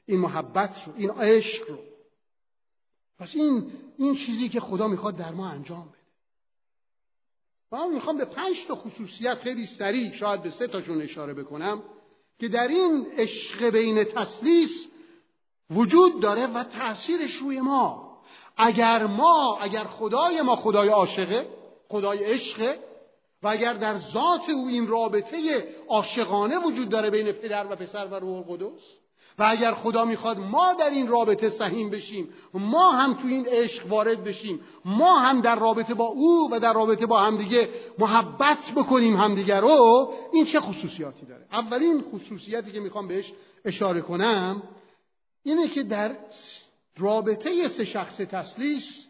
این 0.06 0.20
محبت 0.20 0.74
رو 0.86 0.92
این 0.96 1.10
عشق 1.10 1.70
رو. 1.70 1.78
پس 3.18 3.34
این 3.34 3.72
این 3.98 4.14
چیزی 4.14 4.48
که 4.48 4.60
خدا 4.60 4.88
می‌خواد 4.88 5.16
در 5.16 5.30
ما 5.32 5.48
انجام 5.48 5.88
بده. 5.88 5.96
من 7.72 7.88
می‌خوام 7.88 8.16
به 8.16 8.24
پنج 8.24 8.66
تا 8.66 8.74
خصوصیت 8.74 9.34
خیلی 9.34 9.66
سریع 9.66 10.12
شاید 10.12 10.42
به 10.42 10.50
سه 10.50 10.66
تاشون 10.66 11.02
اشاره 11.02 11.34
بکنم 11.34 11.82
که 12.38 12.48
در 12.48 12.68
این 12.68 13.06
عشق 13.16 13.70
بین 13.70 14.04
تسلیس 14.04 14.86
وجود 15.70 16.20
داره 16.20 16.46
و 16.46 16.64
تأثیرش 16.64 17.34
روی 17.34 17.60
ما. 17.60 18.20
اگر 18.56 19.06
ما 19.06 19.58
اگر 19.60 19.84
خدای 19.84 20.42
ما 20.42 20.56
خدای 20.56 20.88
عاشقه 20.88 21.48
خدای 21.88 22.24
عشقه 22.24 22.89
و 23.42 23.48
اگر 23.48 23.72
در 23.72 23.98
ذات 23.98 24.48
او 24.48 24.68
این 24.68 24.86
رابطه 24.86 25.64
عاشقانه 25.88 26.58
وجود 26.58 26.88
داره 26.88 27.10
بین 27.10 27.32
پدر 27.32 27.66
و 27.72 27.76
پسر 27.76 28.06
و 28.06 28.14
روح 28.14 28.36
القدس 28.36 28.98
و 29.38 29.46
اگر 29.48 29.74
خدا 29.74 30.04
می‌خواد 30.04 30.38
ما 30.38 30.72
در 30.72 30.90
این 30.90 31.08
رابطه 31.08 31.50
سهیم 31.50 31.90
بشیم 31.90 32.28
ما 32.54 32.90
هم 32.90 33.14
تو 33.14 33.26
این 33.26 33.46
عشق 33.46 33.86
وارد 33.86 34.24
بشیم 34.24 34.60
ما 34.84 35.18
هم 35.18 35.40
در 35.40 35.58
رابطه 35.58 35.94
با 35.94 36.04
او 36.04 36.48
و 36.52 36.58
در 36.58 36.72
رابطه 36.72 37.06
با 37.06 37.18
همدیگه 37.20 37.68
محبت 37.98 38.72
بکنیم 38.76 39.16
همدیگه 39.16 39.60
رو 39.60 40.12
این 40.32 40.44
چه 40.44 40.60
خصوصیاتی 40.60 41.26
داره؟ 41.26 41.46
اولین 41.52 42.02
خصوصیتی 42.02 42.72
که 42.72 42.80
می‌خوام 42.80 43.08
بهش 43.08 43.32
اشاره 43.64 44.00
کنم 44.00 44.62
اینه 45.42 45.68
که 45.68 45.82
در 45.82 46.16
رابطه 46.98 47.68
سه 47.68 47.84
شخص 47.84 48.16
تسلیس 48.16 49.06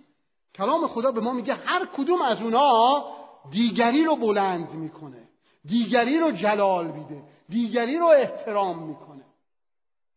کلام 0.55 0.89
خدا 0.89 1.13
به 1.13 1.21
ما 1.21 1.33
میگه 1.33 1.55
هر 1.55 1.87
کدوم 1.87 2.23
از 2.23 2.43
اونا 2.43 3.05
دیگری 3.51 4.05
رو 4.05 4.17
بلند 4.17 4.71
می‌کنه. 4.71 5.29
دیگری 5.65 6.19
رو 6.19 6.31
جلال 6.31 6.87
میده. 6.87 7.23
دیگری 7.49 7.99
رو 7.99 8.07
احترام 8.07 8.83
می‌کنه. 8.83 9.25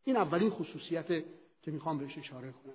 این 0.03 0.17
اولین 0.17 0.49
خصوصیت 0.49 1.07
که 1.61 1.71
می‌خوام 1.71 1.97
بهش 1.97 2.17
اشاره 2.17 2.51
کنم. 2.51 2.73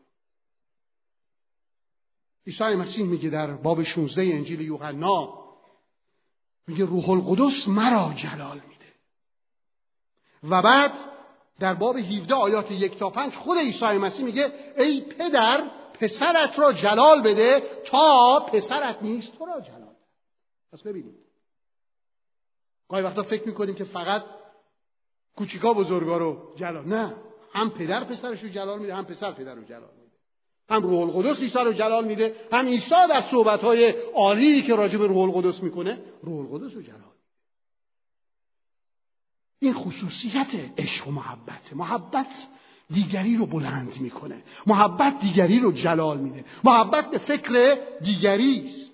عیسی 2.46 2.64
مسیح 2.64 3.06
میگه 3.06 3.30
در 3.30 3.50
باب 3.50 3.82
16 3.82 4.22
انجیل 4.22 4.60
یوحنا 4.60 5.34
میگه 6.66 6.84
روح 6.84 7.10
القدس 7.10 7.68
مرا 7.68 8.12
جلال 8.16 8.60
میده. 8.68 8.92
و 10.42 10.62
بعد 10.62 10.92
در 11.58 11.74
باب 11.74 11.96
17 11.96 12.34
آیات 12.34 12.70
یک 12.70 12.98
تا 12.98 13.10
پنج 13.10 13.34
خود 13.34 13.58
عیسی 13.58 13.86
مسیح 13.86 14.24
میگه 14.24 14.52
ای 14.78 15.00
پدر 15.00 15.70
پسرت 16.00 16.58
را 16.58 16.72
جلال 16.72 17.22
بده 17.22 17.62
تا 17.86 18.40
پسرت 18.52 19.02
نیست 19.02 19.38
تو 19.38 19.46
را 19.46 19.60
جلال 19.60 19.87
پس 20.72 20.82
ببینید. 20.82 21.14
گاهی 22.88 23.02
وقتا 23.02 23.22
فکر 23.22 23.46
می‌کنیم 23.46 23.74
که 23.74 23.84
فقط 23.84 24.24
کوچیکا 25.36 25.74
بزرگا 25.74 26.18
رو 26.18 26.52
جلال 26.56 26.88
نه 26.88 27.14
هم 27.52 27.70
پدر 27.70 28.04
پسرش 28.04 28.42
رو 28.42 28.48
جلال 28.48 28.78
میده 28.78 28.94
هم 28.94 29.04
پسر 29.04 29.32
پدر 29.32 29.54
رو 29.54 29.64
جلال 29.64 29.90
میده. 30.00 30.16
هم 30.70 30.82
روح 30.82 31.00
القدس 31.00 31.38
عیسی 31.38 31.58
رو 31.58 31.72
جلال 31.72 32.04
میده 32.04 32.36
هم 32.52 32.66
عیسی 32.66 32.90
در 33.08 33.24
صحبت 33.30 33.60
های 33.60 33.90
عالی 34.14 34.62
که 34.62 34.74
راجع 34.74 34.98
به 34.98 35.06
روح 35.06 35.18
القدس 35.18 35.62
می‌کنه 35.62 36.02
روح 36.22 36.52
القدس 36.52 36.74
رو 36.74 36.82
جلال 36.82 37.02
این 39.58 39.72
خصوصیت 39.72 40.54
عشق 40.78 41.08
و 41.08 41.10
محبت. 41.10 41.72
محبت 41.72 42.48
دیگری 42.90 43.36
رو 43.36 43.46
بلند 43.46 44.00
می‌کنه. 44.00 44.42
محبت 44.66 45.20
دیگری 45.20 45.60
رو 45.60 45.72
جلال 45.72 46.18
میده. 46.18 46.44
محبت 46.64 47.10
به 47.10 47.18
فکر 47.18 47.78
دیگری 48.02 48.64
است. 48.68 48.87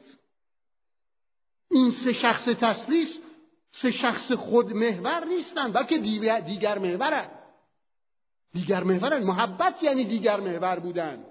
این 1.71 1.91
سه 1.91 2.13
شخص 2.13 2.45
تسلیس 2.45 3.21
سه 3.71 3.91
شخص 3.91 4.33
خود 4.33 4.73
محور 4.73 5.25
نیستن 5.25 5.73
بلکه 5.73 5.99
دیگر 5.99 6.79
محورن. 6.79 7.31
دیگر 8.53 8.85
محورن. 8.85 9.25
محبت 9.25 9.83
یعنی 9.83 10.05
دیگر 10.05 10.41
محور 10.41 10.79
بودن. 10.79 11.25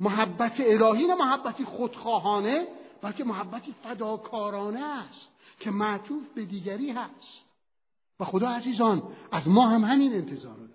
محبت 0.00 0.60
الهی 0.60 1.06
نه 1.06 1.14
محبتی 1.14 1.64
خودخواهانه 1.64 2.68
بلکه 3.02 3.24
محبتی 3.24 3.74
فداکارانه 3.82 4.84
است 4.84 5.32
که 5.58 5.70
معطوف 5.70 6.28
به 6.34 6.44
دیگری 6.44 6.90
هست. 6.90 7.50
و 8.20 8.24
خدا 8.24 8.48
عزیزان 8.48 9.02
از 9.32 9.48
ما 9.48 9.68
هم 9.68 9.84
همین 9.84 10.14
انتظار 10.14 10.56
رو 10.56 10.66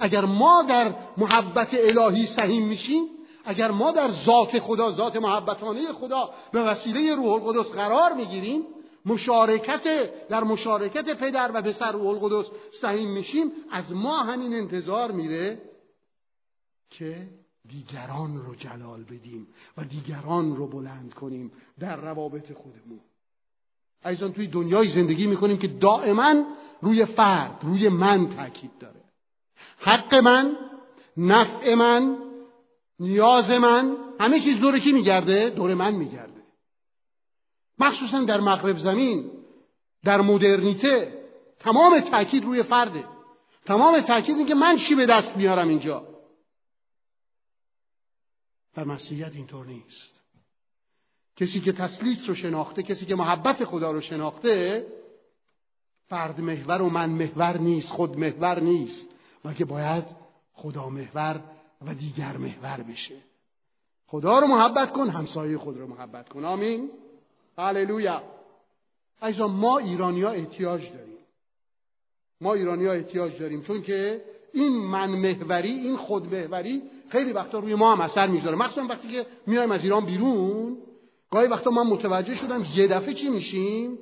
اگر 0.00 0.24
ما 0.24 0.62
در 0.62 0.94
محبت 1.16 1.74
الهی 1.74 2.26
سهیم 2.26 2.68
میشیم 2.68 3.06
اگر 3.44 3.70
ما 3.70 3.92
در 3.92 4.10
ذات 4.10 4.58
خدا 4.58 4.90
ذات 4.90 5.16
محبتانه 5.16 5.92
خدا 5.92 6.30
به 6.52 6.62
وسیله 6.62 7.14
روح 7.14 7.32
القدس 7.32 7.72
قرار 7.72 8.12
می‌گیریم 8.12 8.62
مشارکت 9.06 10.10
در 10.28 10.44
مشارکت 10.44 11.16
پدر 11.16 11.50
و 11.54 11.62
پسر 11.62 11.92
روح 11.92 12.06
القدس 12.06 12.50
سهیم 12.80 13.10
میشیم 13.10 13.52
از 13.70 13.92
ما 13.92 14.18
همین 14.18 14.54
انتظار 14.54 15.12
میره 15.12 15.62
که 16.90 17.28
دیگران 17.68 18.36
رو 18.36 18.54
جلال 18.54 19.02
بدیم 19.02 19.46
و 19.76 19.84
دیگران 19.84 20.56
رو 20.56 20.66
بلند 20.66 21.14
کنیم 21.14 21.52
در 21.78 21.96
روابط 21.96 22.52
خودمون. 22.52 23.00
عزیزان 24.04 24.32
توی 24.32 24.46
دنیای 24.46 24.88
زندگی 24.88 25.26
می‌کنیم 25.26 25.58
که 25.58 25.68
دائما 25.68 26.44
روی 26.82 27.04
فرد 27.04 27.58
روی 27.62 27.88
من 27.88 28.36
تاکید 28.36 28.78
داره. 28.78 29.00
حق 29.78 30.14
من 30.14 30.56
نفع 31.16 31.74
من 31.74 32.29
نیاز 33.00 33.50
من 33.50 33.96
همه 34.20 34.40
چیز 34.40 34.60
دور 34.60 34.78
کی 34.78 34.92
میگرده؟ 34.92 35.50
دور 35.50 35.74
من 35.74 35.94
میگرده. 35.94 36.42
مخصوصا 37.78 38.24
در 38.24 38.40
مغرب 38.40 38.78
زمین 38.78 39.30
در 40.04 40.20
مدرنیته 40.20 41.24
تمام 41.58 42.00
تاکید 42.00 42.44
روی 42.44 42.62
فرده. 42.62 43.04
تمام 43.66 44.00
تاکید 44.00 44.36
این 44.36 44.46
که 44.46 44.54
من 44.54 44.76
چی 44.76 44.94
به 44.94 45.06
دست 45.06 45.36
میارم 45.36 45.68
اینجا. 45.68 46.06
در 48.74 48.84
مسیحیت 48.84 49.34
اینطور 49.34 49.66
نیست. 49.66 50.22
کسی 51.36 51.60
که 51.60 51.72
تسلیس 51.72 52.28
رو 52.28 52.34
شناخته 52.34 52.82
کسی 52.82 53.06
که 53.06 53.14
محبت 53.14 53.64
خدا 53.64 53.92
رو 53.92 54.00
شناخته 54.00 54.86
فرد 56.08 56.40
محور 56.40 56.82
و 56.82 56.88
من 56.88 57.10
محور 57.10 57.58
نیست 57.58 57.88
خود 57.88 58.18
محور 58.18 58.60
نیست. 58.60 59.08
بلکه 59.44 59.64
باید 59.64 60.04
خدا 60.52 60.88
محور 60.88 61.44
و 61.86 61.94
دیگر 61.94 62.36
محور 62.36 62.82
بشه. 62.82 63.16
خدا 64.06 64.38
رو 64.38 64.46
محبت 64.46 64.92
کن 64.92 65.08
همسایه 65.08 65.58
خود 65.58 65.78
رو 65.78 65.86
محبت 65.86 66.28
کن. 66.28 66.44
آمین. 66.44 66.90
هللویا. 67.58 68.22
ایزا 69.22 69.48
ما 69.48 69.78
ایرانی 69.78 70.24
احتیاج 70.24 70.92
داریم. 70.92 71.18
ما 72.40 72.54
ایرانی 72.54 72.86
احتیاج 72.86 73.38
داریم 73.38 73.62
چون 73.62 73.82
که 73.82 74.24
این 74.52 74.72
من 74.72 75.10
محوری 75.10 75.70
این 75.70 75.96
خود 75.96 76.34
محوری 76.34 76.82
خیلی 77.08 77.32
وقتا 77.32 77.58
روی 77.58 77.74
ما 77.74 77.92
هم 77.92 78.00
اثر 78.00 78.26
می‌ذاره. 78.26 78.56
مخصوصا 78.56 78.86
وقتی 78.86 79.08
که 79.08 79.26
میایم 79.46 79.70
از 79.70 79.82
ایران 79.82 80.06
بیرون 80.06 80.78
گاهی 81.30 81.48
وقتا 81.48 81.70
من 81.70 81.82
متوجه 81.82 82.34
شدم 82.34 82.66
یه 82.74 82.86
دفعه 82.86 83.14
چی 83.14 83.28
میشیم؟ 83.28 83.98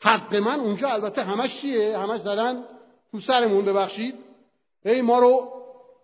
حق 0.00 0.34
من 0.34 0.60
اونجا 0.60 0.88
البته 0.88 1.22
همش 1.22 1.60
چیه؟ 1.60 1.98
همش 1.98 2.20
زدن 2.20 2.64
تو 3.10 3.20
سرمون 3.20 3.64
ببخشید. 3.64 4.14
ای 4.84 5.02
ما 5.02 5.18
رو 5.18 5.61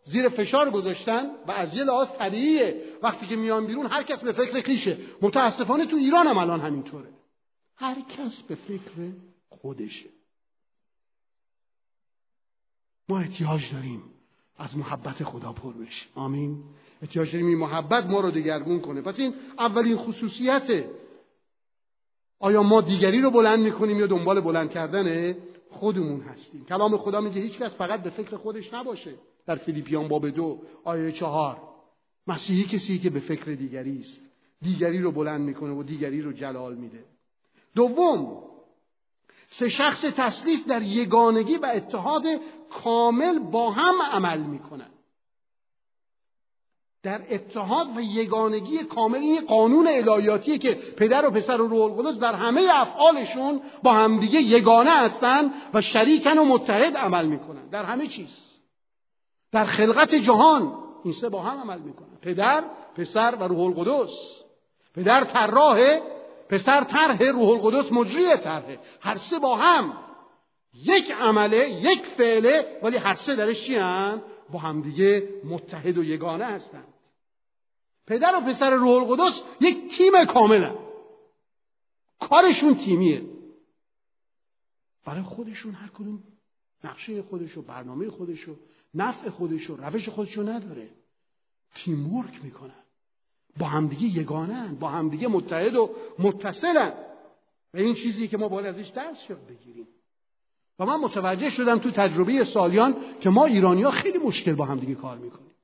زیر 0.08 0.28
فشار 0.28 0.70
گذاشتن 0.70 1.30
و 1.46 1.50
از 1.50 1.74
یه 1.74 1.84
لحاظ 1.84 2.08
طبیعیه. 2.18 2.82
وقتی 3.02 3.26
که 3.26 3.36
میان 3.36 3.66
بیرون 3.66 3.86
هر 3.86 4.02
کس 4.02 4.20
به 4.22 4.32
فکر 4.32 4.60
خیشه. 4.60 4.98
متاسفانه 5.22 5.86
تو 5.86 5.96
ایران 5.96 6.26
هم 6.26 6.38
الان 6.38 6.60
همینطوره. 6.60 7.08
هر 7.76 7.96
کس 8.00 8.42
به 8.42 8.54
فکر 8.54 9.12
خودشه. 9.48 10.08
ما 13.08 13.18
احتیاج 13.18 13.72
داریم 13.72 14.02
از 14.56 14.78
محبت 14.78 15.24
خدا 15.24 15.52
پر 15.52 15.72
بشیم 15.72 16.08
آمین. 16.14 16.64
احتیاج 17.02 17.32
داریم 17.32 17.46
این 17.46 17.58
محبت 17.58 18.06
ما 18.06 18.20
رو 18.20 18.30
دگرگون 18.30 18.80
کنه. 18.80 19.00
پس 19.00 19.20
این 19.20 19.34
اولین 19.58 19.96
خصوصیته 19.96 20.90
آیا 22.38 22.62
ما 22.62 22.80
دیگری 22.80 23.20
رو 23.20 23.30
بلند 23.30 23.58
می‌کنیم 23.58 24.00
یا 24.00 24.06
دنبال 24.06 24.40
بلند 24.40 24.70
کردن 24.70 25.34
خودمون 25.70 26.20
هستیم؟ 26.20 26.64
کلام 26.64 26.96
خدا 26.96 27.20
میگه 27.20 27.40
هیچ 27.40 27.58
کس 27.58 27.74
فقط 27.74 28.02
به 28.02 28.10
فکر 28.10 28.36
خودش 28.36 28.74
نباشه. 28.74 29.14
در 29.48 29.56
فیلیپیان 29.56 30.08
باب 30.08 30.28
دو 30.28 30.58
آیه 30.84 31.12
چهار. 31.12 31.56
مسیحی 32.26 32.64
کسی 32.64 32.98
که 32.98 33.10
به 33.10 33.20
فکر 33.20 33.52
دیگری 33.52 33.98
است 33.98 34.30
دیگری 34.62 34.98
رو 34.98 35.12
بلند 35.12 35.40
می‌کنه 35.40 35.72
و 35.72 35.82
دیگری 35.82 36.20
رو 36.20 36.32
جلال 36.32 36.74
میده. 36.74 37.04
دوم 37.74 38.42
سه 39.50 39.68
شخص 39.68 40.00
تسلیس 40.00 40.66
در 40.66 40.82
یگانگی 40.82 41.56
و 41.56 41.66
اتحاد 41.74 42.22
کامل 42.70 43.38
با 43.38 43.70
هم 43.70 43.94
عمل 44.12 44.40
می‌کنن 44.40 44.90
در 47.02 47.22
اتحاد 47.30 47.96
و 47.96 48.00
یگانگی 48.00 48.78
کامل 48.78 49.18
این 49.18 49.46
قانون 49.46 49.88
الهیاتیه 49.88 50.58
که 50.58 50.74
پدر 50.74 51.26
و 51.26 51.30
پسر 51.30 51.60
و 51.60 51.68
روح 51.68 51.80
القدس 51.80 52.18
در 52.18 52.34
همه 52.34 52.68
افعالشون 52.72 53.60
با 53.82 53.92
همدیگه 53.92 54.42
یگانه 54.42 54.90
هستن 54.90 55.52
و 55.74 55.80
شریکن 55.80 56.38
و 56.38 56.44
متحد 56.44 56.96
عمل 56.96 57.26
می‌کنن. 57.26 57.68
در 57.68 57.84
همه 57.84 58.06
چیز. 58.06 58.47
در 59.52 59.64
خلقت 59.64 60.14
جهان. 60.14 60.84
این 61.04 61.14
سه 61.14 61.28
با 61.28 61.42
هم 61.42 61.58
عمل 61.60 61.80
می‌کنن 61.80 62.16
پدر 62.22 62.64
پسر 62.94 63.36
و 63.40 63.44
روح 63.44 63.60
القدس. 63.60 64.42
پدر 64.94 65.24
طراح 65.24 65.98
پسر 66.48 66.84
طرح 66.84 67.22
روح 67.22 67.48
القدس 67.48 67.92
مجری 67.92 68.36
طرحه. 68.36 68.80
هر 69.00 69.16
سه 69.16 69.38
با 69.38 69.56
هم. 69.56 69.92
یک 70.74 71.10
عمله 71.10 71.70
یک 71.70 72.06
فعله 72.06 72.80
ولی 72.82 72.96
هر 72.96 73.14
سه 73.14 73.36
درش 73.36 73.66
چی 73.66 73.78
با 74.52 74.58
همدیگه 74.58 75.28
متحد 75.44 75.98
و 75.98 76.04
یگانه 76.04 76.44
هستند. 76.44 76.94
پدر 78.06 78.36
و 78.36 78.40
پسر 78.40 78.70
روح 78.70 78.90
القدس 78.90 79.42
یک 79.60 79.96
تیم 79.96 80.24
کاملن 80.24 80.74
کارشون 82.20 82.74
تیمیه. 82.74 83.22
برای 85.04 85.22
خودشون 85.22 85.72
هر 85.72 85.88
کدوم 85.88 86.22
نقشه 86.84 87.22
خودش 87.22 87.56
و 87.56 87.62
برنامه 87.62 88.10
خودش 88.10 88.48
نفع 88.98 89.30
خودش 89.30 89.70
و 89.70 89.76
روش 89.76 90.08
خودش 90.08 90.32
رو 90.32 90.48
نداره. 90.48 90.88
تیم 91.74 92.14
ورک 92.14 92.44
می‌کنن. 92.44 92.82
با 93.58 93.66
همدیگه 93.66 94.18
یگانن 94.20 94.74
با 94.74 94.88
همدیگه 94.88 95.28
متحد 95.28 95.76
و 95.76 95.90
متصلن. 96.18 96.92
و 97.74 97.78
این 97.78 97.94
چیزی 97.94 98.28
که 98.28 98.36
ما 98.36 98.48
باید 98.48 98.66
ازش 98.66 98.88
درس 98.88 99.30
یاد 99.30 99.46
بگیریم. 99.46 99.88
و 100.78 100.86
من 100.86 100.96
متوجه 100.96 101.50
شدم 101.50 101.78
تو 101.78 101.90
تجربه 101.90 102.44
سالیان 102.44 102.96
که 103.20 103.30
ما 103.30 103.44
ایرانی 103.44 103.82
ها 103.82 103.90
خیلی 103.90 104.18
مشکل 104.18 104.54
با 104.54 104.64
همدیگه 104.64 104.94
کار 104.94 105.18
می‌کنیم. 105.18 105.54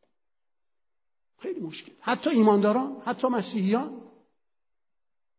خیلی 1.39 1.61
مشکل. 1.61 1.93
حتی 2.01 2.31
ایمانداران 2.31 2.97
حتی 3.05 3.29
مسیحیان. 3.29 4.01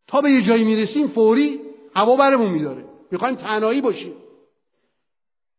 تا 0.08 0.22
به 0.22 0.32
یه 0.32 0.42
جایی 0.42 0.64
می‌رسیم 0.64 1.08
فوری 1.08 1.62
هوا 1.96 2.16
برمون 2.16 2.52
میداره. 2.52 2.86
می‌خوایم 3.12 3.36
تنهایی 3.36 3.82
باشیم. 3.82 4.14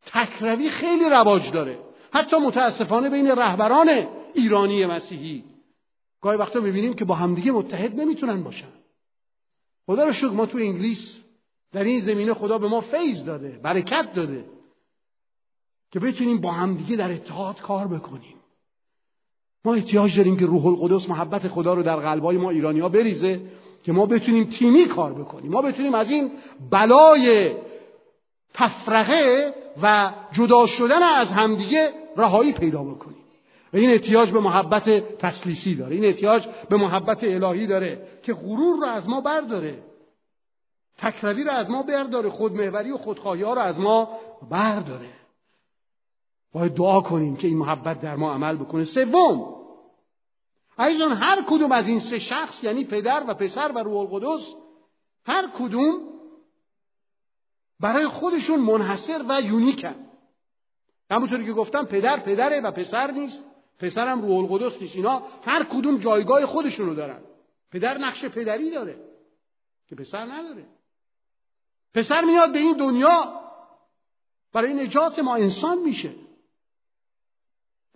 تکروی 0.06 0.70
خیلی 0.70 1.08
رواج 1.10 1.50
داره. 1.52 1.85
حتی 2.12 2.36
متاسفانه 2.36 3.10
بین 3.10 3.30
رهبران 3.30 3.88
ایرانی 4.34 4.86
مسیحی. 4.86 5.44
گاهی 6.20 6.38
وقتا 6.38 6.60
می‌بینیم 6.60 6.94
که 6.94 7.04
با 7.04 7.14
همدیگه 7.14 7.52
متحد 7.52 8.00
نمی‌تونن 8.00 8.42
باشن. 8.42 8.72
خدا 9.86 10.04
رو 10.04 10.12
شکر 10.12 10.30
ما 10.30 10.46
تو 10.46 10.58
انگلیس 10.58 11.22
در 11.72 11.84
این 11.84 12.00
زمینه 12.00 12.34
خدا 12.34 12.58
به 12.58 12.68
ما 12.68 12.80
فیض 12.80 13.24
داده 13.24 13.60
برکت 13.62 14.12
داده 14.14 14.44
که 15.90 16.00
بتونیم 16.00 16.40
با 16.40 16.52
همدیگه 16.52 16.96
در 16.96 17.12
اتحاد 17.12 17.60
کار 17.60 17.86
بکنیم. 17.86 18.36
ما 19.64 19.74
احتیاج 19.74 20.16
داریم 20.16 20.36
که 20.36 20.46
روح 20.46 20.66
القدس 20.66 21.08
محبت 21.08 21.48
خدا 21.48 21.74
رو 21.74 21.82
در 21.82 21.96
قلبای 21.96 22.36
ما 22.36 22.50
ایرانی 22.50 22.80
ها 22.80 22.88
بریزه 22.88 23.40
که 23.84 23.92
ما 23.92 24.06
بتونیم 24.06 24.44
تیمی 24.44 24.86
کار 24.86 25.12
بکنیم. 25.12 25.52
ما 25.52 25.62
بتونیم 25.62 25.94
از 25.94 26.10
این 26.10 26.30
بلای 26.70 27.50
تفرقه 28.54 29.54
و 29.82 30.12
جدا 30.32 30.66
شدن 30.66 31.02
از 31.02 31.32
همدیگه 31.32 31.92
رهایی 32.16 32.52
پیدا 32.52 32.84
بکنیم 32.84 33.26
و 33.72 33.76
این 33.76 33.90
احتیاج 33.90 34.30
به 34.30 34.40
محبت 34.40 35.18
تسلیسی 35.18 35.74
داره. 35.74 35.94
این 35.94 36.04
احتیاج 36.04 36.46
به 36.68 36.76
محبت 36.76 37.24
الهی 37.24 37.66
داره 37.66 38.08
که 38.22 38.34
غرور 38.34 38.76
رو 38.76 38.86
از 38.86 39.08
ما 39.08 39.20
برداره. 39.20 39.82
تکروی 40.98 41.44
رو 41.44 41.50
از 41.50 41.70
ما 41.70 41.82
برداره. 41.82 42.28
خودمهوری 42.28 42.92
و 42.92 42.98
خودخواهی 42.98 43.42
ها 43.42 43.54
رو 43.54 43.60
از 43.60 43.78
ما 43.78 44.08
برداره. 44.50 45.10
باید 46.52 46.74
دعا 46.74 47.00
کنیم 47.00 47.36
که 47.36 47.48
این 47.48 47.58
محبت 47.58 48.00
در 48.00 48.16
ما 48.16 48.32
عمل 48.32 48.56
بکنه. 48.56 48.84
سوم. 48.84 49.56
عزیزان 50.78 51.12
هر 51.12 51.42
کدوم 51.48 51.72
از 51.72 51.88
این 51.88 52.00
سه 52.00 52.18
شخص 52.18 52.64
یعنی 52.64 52.84
پدر 52.84 53.24
و 53.28 53.34
پسر 53.34 53.72
و 53.74 53.78
روح 53.78 53.96
القدس 53.96 54.46
هر 55.26 55.44
کدوم 55.58 56.15
برای 57.80 58.06
خودشون 58.06 58.60
منحصر 58.60 59.24
و 59.28 59.40
یونیکن. 59.40 59.94
همونطوری 61.10 61.44
که 61.46 61.52
گفتم 61.52 61.84
پدر 61.84 62.20
پدره 62.20 62.60
و 62.60 62.70
پسر 62.70 63.10
نیست. 63.10 63.44
پسرم 63.78 64.22
روح 64.22 64.38
القدس 64.38 64.82
نیست. 64.82 64.96
اینا 64.96 65.22
هر 65.42 65.64
کدوم 65.64 65.98
جایگاه 65.98 66.46
خودشونو 66.46 66.94
دارن. 66.94 67.20
پدر 67.70 67.98
نقش 67.98 68.24
پدری 68.24 68.70
داره 68.70 69.00
که 69.88 69.94
پسر 69.94 70.24
نداره. 70.24 70.66
پسر 71.94 72.24
میاد 72.24 72.52
به 72.52 72.58
این 72.58 72.76
دنیا 72.76 73.40
برای 74.52 74.74
نجات 74.74 75.18
ما 75.18 75.36
انسان 75.36 75.78
میشه. 75.78 76.14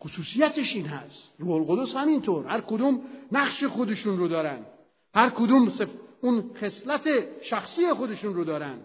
خصوصیتش 0.01 0.75
این 0.75 0.87
هست. 0.87 1.35
روح 1.39 1.51
القدس 1.51 1.97
همینطور. 1.97 2.47
هر 2.47 2.61
کدوم 2.61 3.03
نقش 3.33 3.65
خودشون 3.65 4.19
رو 4.19 4.29
دارن. 4.29 4.67
هر 5.15 5.31
کدوم 5.31 5.73
اون 6.21 6.51
خصلت 6.55 7.03
شخصی 7.43 7.93
خودشون 7.93 8.35
رو 8.35 8.45
دارن. 8.45 8.81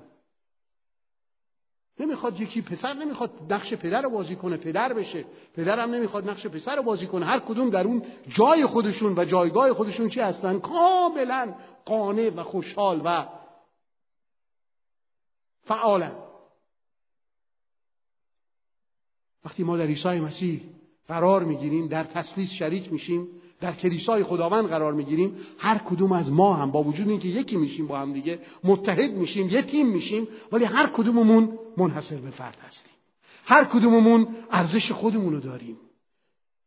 نمی‌خواد 2.00 2.41
یکی 2.41 2.62
پسر 2.62 2.93
نمی‌خواد 2.93 3.32
نقش 3.50 3.74
پدر 3.74 4.02
رو 4.02 4.10
بازی 4.10 4.36
کنه 4.36 4.58
پدر 4.58 4.93
بشه. 4.93 5.26
پدرم 5.56 5.91
نمی‌خواد 5.91 6.30
نقش 6.30 6.48
پسر 6.48 6.76
رو 6.76 6.84
بازی 6.84 7.08
کنه. 7.08 7.26
هر 7.26 7.39
کدوم 7.39 7.70
در 7.70 7.84
اون 7.84 8.04
جای 8.28 8.66
خودشون 8.66 9.14
و 9.18 9.26
جایگاه 9.26 9.74
خودشون 9.74 10.10
چی 10.10 10.20
هستن؟ 10.20 10.60
کاملا 10.60 11.54
قانع 11.86 12.30
و 12.30 12.43
خوشحال 12.43 13.02
و 13.06 13.26
فعالن. 15.64 16.16
وقتی 19.46 19.64
ما 19.64 19.78
در 19.78 19.86
عیسی 19.86 20.20
مسیح 20.20 20.62
قرار 21.08 21.43
می‌گیریم 21.43 21.88
در 21.88 22.04
تسلیس 22.04 22.52
شریک 22.52 22.93
میشیم 22.93 23.28
در 23.62 23.74
کلیسای 23.74 24.24
خداوند 24.24 24.68
قرار 24.68 24.93
می‌گیریم 24.93 25.38
هر 25.58 25.78
کدوم 25.78 26.12
از 26.12 26.32
ما 26.32 26.54
هم 26.54 26.72
با 26.72 26.84
وجود 26.84 27.10
اینکه 27.10 27.28
یکی 27.28 27.58
میشیم 27.58 27.88
با 27.88 28.00
هم 28.00 28.14
دیگه 28.14 28.39
متحد 28.64 29.12
میشیم 29.12 29.50
یه 29.50 29.62
تیم 29.62 29.88
میشیم 29.88 30.28
ولی 30.52 30.66
هر 30.66 30.88
کدوممون 30.88 31.60
منحصر 31.78 32.17
به 32.17 32.32
فرد 32.32 32.57
هستیم. 32.67 32.93
هر 33.45 33.63
کدوممون 33.63 34.36
ارزش 34.51 34.91
خودمون 34.91 35.34
رو 35.34 35.39
داریم. 35.39 35.78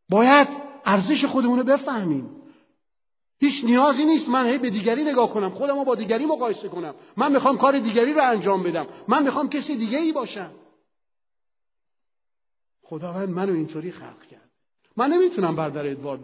باید 0.09 0.49
ارزش 0.85 1.25
خودمون 1.25 1.59
رو 1.59 1.65
بفهمیم. 1.65 2.31
هیچ 3.41 3.65
نیازی 3.65 4.05
نیست 4.05 4.29
من 4.29 4.47
هی 4.47 4.59
به 4.59 4.71
دیگری 4.71 5.05
نگاه 5.05 5.31
کنم 5.31 5.51
خودم 5.51 5.79
رو 5.79 5.85
با 5.85 5.95
دیگری 5.95 6.27
مقایسه 6.27 6.69
کنم. 6.69 6.95
من 7.17 7.33
می‌خوام 7.33 7.59
کار 7.59 7.79
دیگری 7.79 8.13
رو 8.13 8.23
انجام 8.23 8.63
بدم. 8.63 8.87
من 9.09 9.23
می‌خوام 9.23 9.49
کسی 9.49 9.77
دیگه 9.77 9.99
ای 9.99 10.13
باشم. 10.13 10.51
خداوند 12.83 13.29
منو 13.29 13.53
اینطوری 13.53 13.93
خلق 13.93 14.23
کرد. 14.31 14.51
من 14.97 15.11
نمی‌تونم 15.11 15.57
بردر 15.57 15.87
ادوارد 15.87 16.21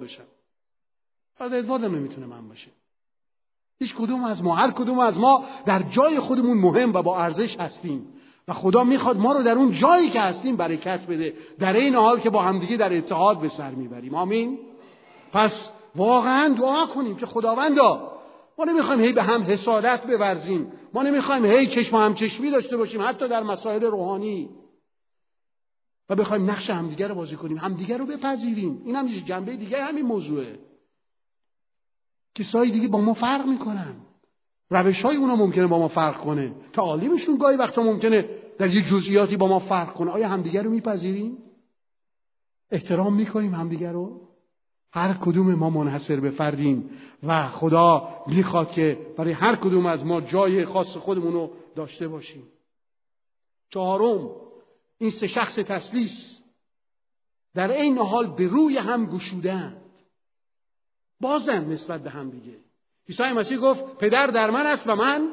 برادر 1.39 1.59
ادوارد 1.59 1.85
نمی‌تونه 1.85 2.26
من 2.26 2.49
باشه. 2.49 2.70
هیچ 3.78 3.95
کدوم 3.95 4.24
از 4.24 4.45
ما 4.45 4.55
هر 4.55 4.70
کدوم 4.70 4.99
از 4.99 5.18
ما 5.18 5.45
در 5.66 5.82
جای 5.82 6.20
خودمون 6.20 6.59
مهم 6.59 6.93
و 6.93 7.03
با 7.03 7.22
ارزش 7.22 7.61
هستیم. 7.61 8.14
و 8.49 8.53
خدا 8.53 8.85
می‌خواد 8.85 9.17
ما 9.17 9.33
رو 9.33 9.43
در 9.43 9.59
اون 9.59 9.71
جایی 9.71 10.11
که 10.11 10.21
هستیم 10.21 10.57
برکت 10.57 11.07
بده. 11.07 11.35
در 11.59 11.73
این 11.73 11.95
حال 11.95 12.21
که 12.21 12.31
با 12.31 12.43
همدیگه 12.43 12.77
در 12.77 12.97
اتحاد 12.97 13.41
به 13.41 13.49
سر 13.49 13.71
می‌بریم. 13.71 14.15
آمین. 14.15 14.59
پس 15.33 15.71
واقعا 15.97 16.55
دعا 16.59 16.87
کنیم 16.87 17.17
که 17.17 17.27
خداوندا 17.27 18.13
ما 18.59 18.65
نمی‌خوایم 18.65 19.01
هی 19.01 19.13
به 19.13 19.23
هم 19.23 19.43
حسادت 19.43 20.07
بورزیم. 20.07 20.73
ما 20.95 21.03
نمی‌خوایم 21.03 21.45
هی 21.45 21.67
چشم 21.67 21.97
هم 21.97 22.15
چشمی 22.15 22.51
داشته 22.51 22.77
باشیم 22.77 23.03
حتی 23.03 23.29
در 23.29 23.43
مسائل 23.43 23.83
روحانی. 23.83 24.49
و 26.09 26.15
بخوایم 26.15 26.51
نقش 26.51 26.71
همدیگه 26.71 27.09
رو 27.09 27.15
بازی 27.15 27.37
کنیم. 27.37 27.59
همدیگه 27.59 27.97
رو 27.97 28.07
بپذیریم. 28.07 28.83
این 28.85 28.97
هم 28.97 29.07
جنبه 29.07 29.57
دیگه 29.57 29.85
همین 29.85 30.07
موضوعه. 30.07 30.59
کسایی 32.35 32.71
دیگه 32.71 32.89
با 32.89 33.01
ما 33.01 33.15
فرق 33.15 33.47
می‌کنن. 33.47 33.97
روش 34.71 35.03
های 35.03 35.17
اونا 35.17 35.37
ممکنه 35.37 35.67
با 35.67 35.79
ما 35.79 35.89
فرق 35.89 36.17
کنه. 36.17 36.55
تعالیمشون 36.73 37.37
گاهی 37.37 37.57
وقتا 37.57 37.83
ممکنه 37.83 38.29
در 38.59 38.75
یه 38.75 38.83
جزئیاتی 38.83 39.37
با 39.37 39.47
ما 39.49 39.59
فرق 39.59 39.95
کنه. 39.95 40.11
آیا 40.11 40.29
همدیگه 40.29 40.62
رو 40.62 40.71
میپذیریم؟ 40.71 41.39
احترام 42.71 43.15
می‌کنیم 43.15 43.55
همدیگه 43.55 43.93
رو؟ 43.93 44.21
هر 44.93 45.15
کدوم 45.15 45.55
ما 45.55 45.71
منحصر 45.71 46.21
به 46.21 46.31
فردیم 46.31 46.91
و 47.23 47.49
خدا 47.49 48.09
می‌خواد 48.27 48.71
که 48.71 48.99
برای 49.17 49.33
هر 49.33 49.57
کدوم 49.57 49.87
از 49.87 50.05
ما 50.05 50.21
جای 50.21 50.65
خاص 50.65 50.97
خودمون 50.97 51.33
رو 51.33 51.51
داشته 51.77 52.09
باشیم. 52.09 52.43
چهارم 53.71 54.31
این 54.99 55.11
سه 55.11 55.27
شخص 55.27 55.55
تسلیس 55.55 56.41
در 57.55 57.71
این 57.71 57.99
حال 57.99 58.27
به 58.27 58.47
روی 58.47 58.79
هم 58.79 59.07
گشودن 59.07 59.77
بازن 61.21 61.65
نسبت 61.65 62.03
به 62.03 62.11
هم 62.11 62.31
دیگه. 62.31 62.64
عیسی 63.09 63.23
مسیح 63.23 63.59
گفت 63.59 63.99
پدر 63.99 64.27
در 64.27 64.51
من 64.51 64.67
است 64.67 64.89
و 64.89 64.97
من 64.97 65.31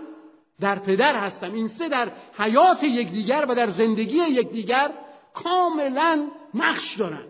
در 0.60 0.80
پدر 0.80 1.16
هستم. 1.16 1.54
این 1.54 1.68
سه 1.68 1.90
در 1.90 2.12
حیات 2.38 2.84
یکدیگر 2.84 3.46
و 3.50 3.56
در 3.56 3.68
زندگی 3.68 4.18
یکدیگر 4.18 4.92
کاملا 5.34 6.28
نقش 6.54 6.98
دارن. 6.98 7.28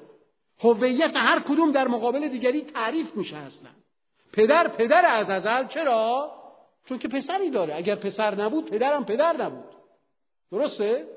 هویت 0.60 1.18
هر 1.18 1.40
کدوم 1.40 1.72
در 1.72 1.88
مقابل 1.88 2.28
دیگری 2.28 2.62
تعریف 2.62 3.16
میشه 3.16 3.38
اصلا. 3.38 3.70
پدر 4.34 4.68
پدر 4.68 5.06
از 5.06 5.30
ازل. 5.30 5.68
چرا؟ 5.68 6.32
چون 6.86 7.00
که 7.00 7.08
پسری 7.08 7.50
داره. 7.50 7.76
اگر 7.76 7.96
پسر 7.96 8.36
نبود 8.36 8.70
پدرم 8.70 9.06
پدر 9.06 9.38
نبود. 9.38 9.76
درسته؟ 10.52 11.08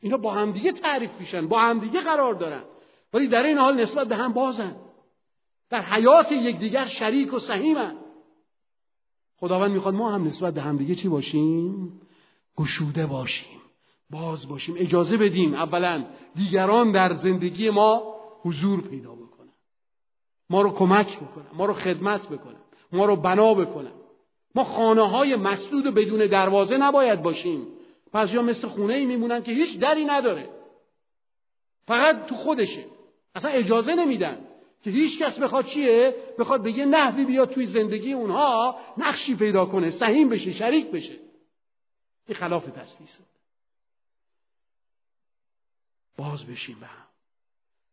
اینا 0.00 0.16
با 0.16 0.32
همدیگه 0.32 0.72
تعریف 0.72 1.10
میشن 1.20 1.48
با 1.48 1.58
همدیگه 1.58 2.00
قرار 2.00 2.34
دارن. 2.34 2.64
ولی 3.14 3.28
در 3.28 3.42
این 3.42 3.58
حال 3.58 3.80
نسبت 3.80 4.08
به 4.08 4.16
هم 4.16 4.32
بازن. 4.32 4.76
در 5.70 5.82
حیات 5.82 6.32
یکدیگر 6.32 6.86
شریک 6.86 7.34
و 7.34 7.38
سهیمن 7.38 7.96
خداوند 9.36 9.70
می‌خواد 9.70 9.94
ما 9.94 10.10
هم 10.10 10.24
نسبت 10.24 10.54
به 10.54 10.62
همدیگه 10.62 10.94
چی 10.94 11.08
باشیم؟ 11.08 12.00
گشوده 12.56 13.06
باشیم 13.06 13.60
باز 14.10 14.48
باشیم 14.48 14.74
اجازه 14.78 15.16
بدیم 15.16 15.54
اولا 15.54 16.04
دیگران 16.34 16.92
در 16.92 17.12
زندگی 17.12 17.70
ما 17.70 18.16
حضور 18.42 18.80
پیدا 18.80 19.14
بکنن. 19.14 19.52
ما 20.50 20.62
رو 20.62 20.70
کمک 20.70 21.18
بکنن 21.20 21.46
ما 21.52 21.66
رو 21.66 21.72
خدمت 21.72 22.28
بکنن 22.28 22.60
ما 22.92 23.06
رو 23.06 23.16
بنا 23.16 23.54
بکنن. 23.54 23.92
ما 24.54 24.64
خانه 24.64 25.02
های 25.02 25.36
مسدود 25.36 25.86
و 25.86 25.92
بدون 25.92 26.26
دروازه 26.26 26.76
نباید 26.76 27.22
باشیم. 27.22 27.66
پس 28.12 28.32
یا 28.32 28.42
مثل 28.42 28.68
خونه 28.68 28.94
ای 28.94 29.06
میمونن 29.06 29.42
که 29.42 29.52
هیچ 29.52 29.78
دری 29.78 30.04
نداره. 30.04 30.48
فقط 31.86 32.26
تو 32.26 32.34
خودشه. 32.34 32.84
اصلا 33.34 33.50
اجازه 33.50 33.94
نمیدن. 33.94 34.38
که 34.86 34.92
هیچ 34.92 35.22
کس 35.22 35.38
بخواد 35.40 35.64
چیه؟ 35.64 36.14
بخواد 36.38 36.62
به 36.62 36.72
یه 36.72 36.84
نحوی 36.84 37.24
بیاد 37.24 37.50
توی 37.50 37.66
زندگی 37.66 38.12
اونها 38.12 38.78
نقشی 38.98 39.36
پیدا 39.36 39.66
کنه 39.66 39.90
سهیم 39.90 40.28
بشه 40.28 40.50
شریک 40.50 40.90
بشه. 40.90 41.16
این 42.26 42.38
خلاف 42.38 42.64
تسلیسه 42.64 43.24
باز 46.16 46.46
بشیم 46.46 46.76
به 46.80 46.86
هم. 46.86 47.06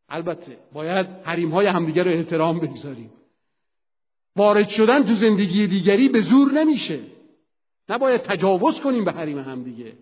البته 0.09 0.57
باید 0.73 1.07
حریم 1.07 1.51
های 1.51 1.67
همدیگر 1.67 2.03
رو 2.03 2.11
احترام 2.11 2.59
بگذاریم. 2.59 3.11
وارد 4.35 4.69
شدن 4.69 5.03
تو 5.03 5.15
زندگی 5.15 5.67
دیگری 5.67 6.09
به 6.09 6.21
زور 6.21 6.51
نمیشه. 6.51 6.99
نباید 7.89 8.21
تجاوز 8.21 8.81
کنیم 8.81 9.05
به 9.05 9.11
حریم 9.11 9.39
همدیگه. 9.39 9.93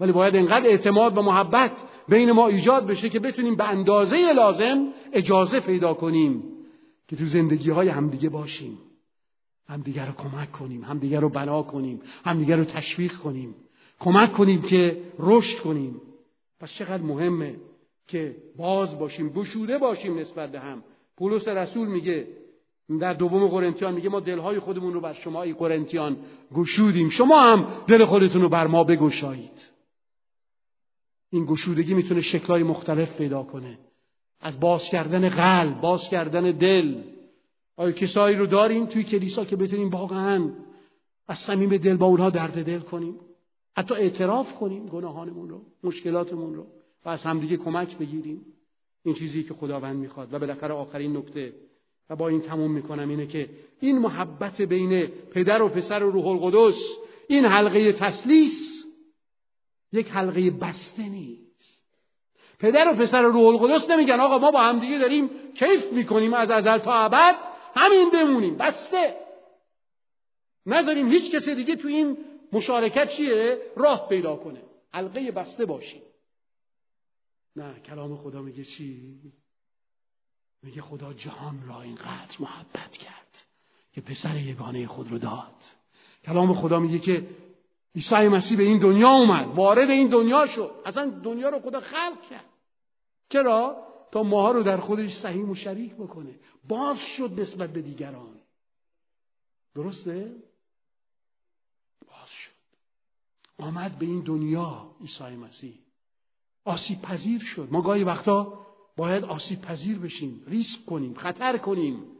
ولی 0.00 0.12
باید 0.12 0.36
انقدر 0.36 0.66
اعتماد 0.66 1.18
و 1.18 1.22
محبت 1.22 1.72
بین 2.08 2.32
ما 2.32 2.48
ایجاد 2.48 2.86
بشه 2.86 3.08
که 3.08 3.20
بتونیم 3.20 3.56
به 3.56 3.68
اندازه 3.68 4.32
لازم 4.32 4.88
اجازه 5.12 5.60
پیدا 5.60 5.94
کنیم 5.94 6.42
که 7.08 7.16
تو 7.16 7.24
زندگی 7.24 7.70
های 7.70 7.88
همدیگه 7.88 8.28
باشیم. 8.28 8.78
همدیگه 9.68 10.04
رو 10.04 10.12
کمک 10.12 10.52
کنیم 10.52 10.84
همدیگه 10.84 11.20
رو 11.20 11.28
بنا 11.28 11.62
کنیم 11.62 12.02
همدیگه 12.24 12.56
رو 12.56 12.64
تشویق 12.64 13.12
کنیم 13.12 13.54
کمک 14.00 14.32
کنیم 14.32 14.62
که 14.62 15.02
رشد 15.18 15.58
کنیم. 15.58 16.00
پس 16.60 16.70
چقدر 16.70 17.02
مهمه 17.02 17.56
که 18.06 18.36
باز 18.56 18.98
باشیم 18.98 19.28
گشوده 19.28 19.78
باشیم 19.78 20.18
نسبت 20.18 20.52
به 20.52 20.60
هم. 20.60 20.82
پولس 21.16 21.48
رسول 21.48 21.88
میگه 21.88 22.26
در 23.00 23.12
دوم 23.12 23.46
قرنتیان 23.46 23.94
میگه 23.94 24.08
ما 24.08 24.20
دلهای 24.20 24.58
خودمون 24.58 24.92
رو 24.92 25.00
بر 25.00 25.12
شما 25.12 25.42
ای 25.42 25.52
قرنتیان 25.52 26.16
گشودیم. 26.54 27.08
شما 27.08 27.40
هم 27.40 27.66
دل 27.86 28.04
خودتون 28.04 28.42
رو 28.42 28.48
بر 28.48 28.66
ما 28.66 28.84
بگشایید. 28.84 29.77
این 31.30 31.44
گشودگی 31.44 31.94
می‌تونه 31.94 32.20
شکلهای 32.20 32.62
مختلف 32.62 33.16
پیدا 33.16 33.42
کنه. 33.42 33.78
از 34.40 34.60
باز 34.60 34.84
کردن 34.84 35.28
قلب 35.28 35.80
باز 35.80 36.08
کردن 36.08 36.50
دل. 36.50 37.02
آیا 37.76 37.92
کسایی 37.92 38.36
رو 38.36 38.46
داریم 38.46 38.86
توی 38.86 39.04
کلیسا 39.04 39.44
که 39.44 39.56
بتونیم 39.56 39.90
واقعا 39.90 40.50
از 41.28 41.38
صمیم 41.38 41.76
دل 41.76 41.96
با 41.96 42.06
اونها 42.06 42.30
درد 42.30 42.66
دل 42.66 42.78
کنیم؟ 42.78 43.14
حتی 43.76 43.94
اعتراف 43.94 44.54
کنیم 44.54 44.86
گناهانمون 44.86 45.48
رو 45.48 45.62
مشکلاتمون 45.84 46.54
رو 46.54 46.66
و 47.04 47.08
از 47.08 47.24
همدیگه 47.24 47.56
کمک 47.56 47.98
بگیریم. 47.98 48.40
این 49.04 49.14
چیزی 49.14 49.42
که 49.42 49.54
خداوند 49.54 49.96
می‌خواد. 49.96 50.34
و 50.34 50.38
بالاخره 50.38 50.74
آخرین 50.74 51.16
نکته 51.16 51.52
و 52.10 52.16
با 52.16 52.28
این 52.28 52.40
تموم 52.40 52.72
می‌کنم 52.72 53.08
اینه 53.08 53.26
که 53.26 53.50
این 53.80 53.98
محبت 53.98 54.62
بین 54.62 55.06
پدر 55.06 55.62
و 55.62 55.68
پسر 55.68 56.02
و 56.02 56.10
روح 56.10 56.26
القدس 56.26 56.98
این 57.28 57.44
حلقه 57.44 57.92
تسلیس 57.92 58.77
یک 59.92 60.08
حلقه 60.10 60.50
بسته 60.50 61.02
نیست. 61.02 61.82
پدر 62.58 62.92
و 62.92 62.96
پسر 62.96 63.22
روح 63.22 63.46
القدس 63.46 63.90
نمیگن 63.90 64.20
آقا 64.20 64.38
ما 64.38 64.50
با 64.50 64.60
همدیگه 64.60 64.98
داریم 64.98 65.30
کیف 65.54 65.92
می‌کنیم 65.92 66.34
از 66.34 66.50
ازل 66.50 66.78
تا 66.78 66.94
ابد 66.94 67.36
همین 67.76 68.10
بمونیم 68.10 68.56
بسته. 68.56 69.16
نذاریم 70.66 71.08
هیچ 71.08 71.34
کسی 71.34 71.54
دیگه 71.54 71.76
تو 71.76 71.88
این 71.88 72.16
مشارکت 72.52 73.10
چیه؟ 73.10 73.58
راه 73.76 74.08
پیدا 74.08 74.36
کنه. 74.36 74.62
حلقه 74.92 75.30
بسته 75.30 75.64
باشیم. 75.64 76.02
نه 77.56 77.80
کلام 77.80 78.16
خدا 78.16 78.42
میگه 78.42 78.64
چی؟ 78.64 79.18
میگه 80.62 80.82
خدا 80.82 81.12
جهان 81.12 81.64
را 81.68 81.82
اینقدر 81.82 82.36
محبت 82.40 82.96
کرد 82.96 83.44
که 83.92 84.00
پسر 84.00 84.36
یگانه 84.36 84.86
خود 84.86 85.10
رو 85.10 85.18
داد. 85.18 85.54
کلام 86.26 86.54
خدا 86.54 86.78
میگه 86.78 86.98
که 86.98 87.26
عیسی 87.94 88.28
مسیح 88.28 88.58
به 88.58 88.64
این 88.64 88.78
دنیا 88.78 89.08
اومد 89.08 89.56
وارد 89.56 89.90
این 89.90 90.08
دنیا 90.08 90.46
شد. 90.46 90.70
اصلا 90.84 91.10
دنیا 91.10 91.48
رو 91.48 91.60
خدا 91.60 91.80
خلق 91.80 92.22
کرد. 92.30 92.44
چرا؟ 93.28 93.88
تا 94.12 94.22
ماها 94.22 94.52
رو 94.52 94.62
در 94.62 94.76
خودش 94.76 95.14
سهیم 95.14 95.50
و 95.50 95.54
شریک 95.54 95.94
بکنه. 95.94 96.34
باز 96.68 96.98
شد 96.98 97.40
نسبت 97.40 97.72
به 97.72 97.82
دیگران. 97.82 98.40
درسته؟ 99.74 100.36
باز 102.08 102.28
شد. 102.28 102.52
آمد 103.58 103.98
به 103.98 104.06
این 104.06 104.20
دنیا 104.20 104.90
عیسی 105.00 105.36
مسیح. 105.36 105.78
آسیب 106.64 107.02
پذیر 107.02 107.40
شد. 107.40 107.68
ما 107.70 107.82
گاهی 107.82 108.04
وقتا 108.04 108.66
باید 108.96 109.24
آسیب 109.24 109.60
پذیر 109.60 109.98
بشیم. 109.98 110.44
ریسک 110.46 110.86
کنیم 110.86 111.14
خطر 111.14 111.58
کنیم. 111.58 112.17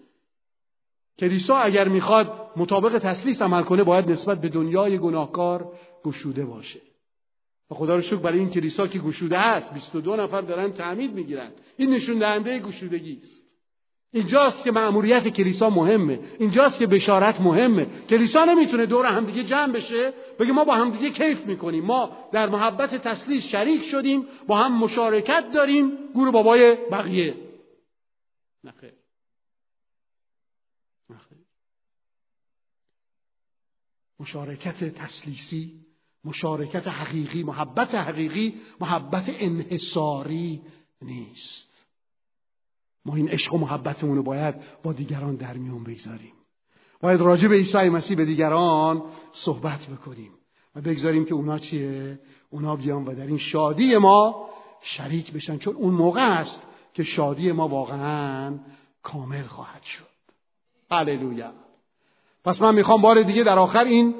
کلیسا 1.19 1.57
اگر 1.57 1.89
می‌خواد 1.89 2.51
مطابق 2.57 2.99
تسلیس 2.99 3.43
عمل 3.43 3.63
کنه 3.63 3.85
باید 3.85 4.11
نسبت 4.11 4.41
به 4.41 4.49
دنیای 4.49 4.99
گناهکار 4.99 5.73
گشوده 6.05 6.45
باشه. 6.45 6.81
و 7.71 7.75
خدا 7.75 7.95
رو 7.95 8.01
شکر 8.01 8.17
برای 8.17 8.39
این 8.39 8.51
کلیسا 8.51 8.87
که 8.87 8.99
گشوده 8.99 9.39
هست 9.39 9.75
22 9.75 10.17
نفر 10.17 10.41
دارن 10.41 10.73
تعمید 10.73 11.15
می‌گیرن. 11.15 11.51
این 11.77 11.91
نشون 11.91 12.19
دهنده 12.19 12.59
گشودگی 12.59 13.19
است. 13.23 13.45
اینجاست 14.13 14.65
که 14.65 14.73
مأموریت 14.73 15.29
کلیسا 15.29 15.71
مهمه. 15.71 16.21
اینجاست 16.39 16.79
که 16.79 16.87
بشارت 16.87 17.41
مهمه. 17.41 17.87
کلیسا 18.11 18.45
نمی‌تونه 18.45 18.87
دور 18.87 19.07
همدیگه 19.07 19.43
جمع 19.45 19.73
بشه 19.73 20.13
بگه 20.39 20.53
ما 20.53 20.65
با 20.65 20.75
همدیگه 20.75 21.11
کیف 21.11 21.47
می‌کنیم. 21.47 21.85
ما 21.85 22.11
در 22.33 22.49
محبت 22.49 22.95
تسلیس 22.95 23.45
شریک 23.45 23.83
شدیم 23.83 24.27
با 24.47 24.57
هم 24.57 24.79
مشارکت 24.79 25.45
داریم. 25.55 25.93
گور 26.15 26.31
بابای 26.31 26.77
بقیه. 26.91 27.35
نخیر 28.65 28.93
مشارکت 34.21 34.85
تسلیسی 34.85 35.89
مشارکت 36.25 36.89
حقیقی 36.89 37.43
محبت 37.43 37.95
حقیقی 37.95 38.55
محبت 38.81 39.25
انحصاری 39.29 40.63
نیست. 41.03 41.87
ما 43.05 43.17
این 43.17 43.29
عشق 43.29 43.55
و 43.55 43.59
محبتمون 43.59 44.17
رو 44.17 44.23
باید 44.23 44.55
با 44.83 44.93
دیگران 44.93 45.37
در 45.37 45.57
میون 45.57 45.85
بگذاریم. 45.85 46.33
باید 47.01 47.21
راجع 47.21 47.49
به 47.49 47.55
عیسی 47.55 47.89
مسیح 47.89 48.17
به 48.17 48.25
دیگران 48.25 49.03
صحبت 49.33 49.87
بکنیم 49.87 50.33
و 50.75 50.81
بگذاریم 50.81 51.25
که 51.25 51.35
اونا 51.35 51.59
چیه؟ 51.59 52.21
اونا 52.51 52.77
بیان 52.77 53.05
و 53.05 53.15
در 53.15 53.27
این 53.27 53.39
شادی 53.39 53.97
ما 53.97 54.49
شریک 54.83 55.33
بشن 55.33 55.59
چون 55.59 55.77
اون 55.77 55.95
موقع 55.95 56.39
است 56.39 56.63
که 56.95 57.03
شادی 57.03 57.53
ما 57.53 57.69
واقعا 57.69 58.59
کامل 59.03 59.43
خواهد 59.43 59.83
شد. 59.83 60.09
هللویا. 60.91 61.68
پس 62.49 62.63
من 62.63 62.75
می‌خوام 62.75 63.03
بار 63.03 63.23
دیگه 63.23 63.43
در 63.43 63.59
آخر 63.59 63.85
این 63.85 64.15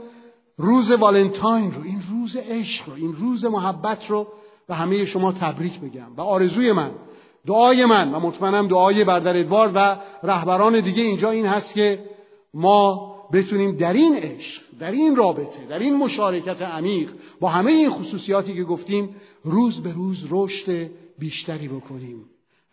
روز 0.57 0.91
والنتاین 0.91 1.73
رو 1.75 1.83
این 1.83 2.03
روز 2.11 2.37
عشق 2.37 2.89
رو 2.89 2.95
این 2.95 3.13
روز 3.13 3.45
محبت 3.45 4.11
رو 4.11 4.27
به 4.67 4.75
همه 4.75 5.05
شما 5.05 5.33
تبریک 5.33 5.81
بگم. 5.81 6.17
و 6.17 6.21
آرزوی 6.21 6.73
من 6.73 6.91
دعای 7.47 7.85
من 7.85 8.15
و 8.15 8.21
مطمئنم 8.21 8.69
دعای 8.69 9.05
بردر 9.05 9.37
ادوار 9.37 9.71
و 9.75 9.97
رهبران 10.23 10.81
دیگه 10.81 11.03
اینجا 11.03 11.31
این 11.31 11.47
هست 11.47 11.75
که 11.75 12.05
ما 12.55 13.15
بتونیم 13.33 13.77
در 13.77 13.93
این 13.93 14.17
عشق 14.17 14.63
در 14.81 14.91
این 14.91 15.17
رابطه 15.17 15.67
در 15.69 15.79
این 15.79 15.97
مشارکت 15.97 16.63
عمیق 16.63 17.11
با 17.41 17.49
همه 17.49 17.71
این 17.71 17.91
خصوصیاتی 17.91 18.55
که 18.55 18.65
گفتیم 18.65 19.17
روز 19.45 19.83
به 19.83 19.93
روز 19.93 20.25
رشد 20.31 20.91
بیشتری 21.19 21.69
بکنیم. 21.69 22.25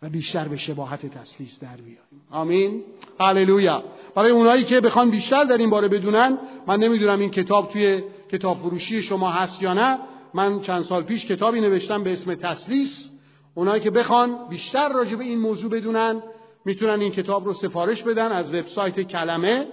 و 0.02 0.08
بیشتر 0.08 0.48
به 0.48 0.56
شباهت 0.56 1.06
تسلیس 1.06 1.60
در 1.60 1.76
بیاریم. 1.76 2.22
آمین. 2.30 2.84
هللویا. 3.20 3.84
برای 4.14 4.30
اونایی 4.30 4.64
که 4.64 4.80
بخوان 4.80 5.10
بیشتر 5.10 5.44
در 5.44 5.56
این 5.56 5.70
باره 5.70 5.88
بدونن 5.88 6.38
من 6.66 6.80
نمی‌دونم 6.80 7.20
این 7.20 7.30
کتاب 7.30 7.68
توی 7.68 8.02
کتاب 8.32 8.58
فروشی 8.58 9.02
شما 9.02 9.30
هست 9.30 9.62
یا 9.62 9.74
نه. 9.74 9.98
من 10.34 10.60
چند 10.60 10.84
سال 10.84 11.02
پیش 11.02 11.26
کتابی 11.26 11.60
نوشتم 11.60 12.02
به 12.02 12.12
اسم 12.12 12.34
تسلیس. 12.34 13.10
اونایی 13.54 13.82
که 13.82 13.90
بخوان 13.90 14.48
بیشتر 14.48 14.88
راجع 14.92 15.16
به 15.16 15.24
این 15.24 15.38
موضوع 15.38 15.70
بدونن 15.70 16.22
می‌تونن 16.64 17.00
این 17.00 17.12
کتاب 17.12 17.44
رو 17.44 17.54
سفارش 17.54 18.02
بدن 18.02 18.32
از 18.32 18.54
وبسایت 18.54 19.00
کلمه 19.00 19.66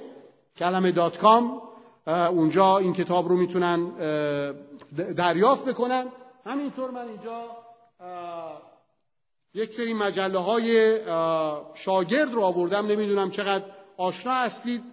کلمه 0.57 0.91
دات 0.91 1.17
کام. 1.17 1.61
اونجا 2.07 2.78
این 2.78 2.93
کتاب 2.93 3.30
رو 3.30 3.38
می‌تونن 3.38 3.91
دریافت 5.15 5.65
بکنن. 5.65 6.05
همینطور 6.45 6.91
من 6.91 7.07
اینجا 7.07 7.41
یک 9.56 9.74
سری 9.74 9.93
مجله 9.93 10.39
های 10.39 10.99
شاگرد 11.74 12.34
رو 12.34 12.41
آوردم 12.41 12.86
نمی‌دونم 12.88 13.32
چقدر 13.32 13.64
آشنا 13.97 14.34
هستید. 14.34 14.84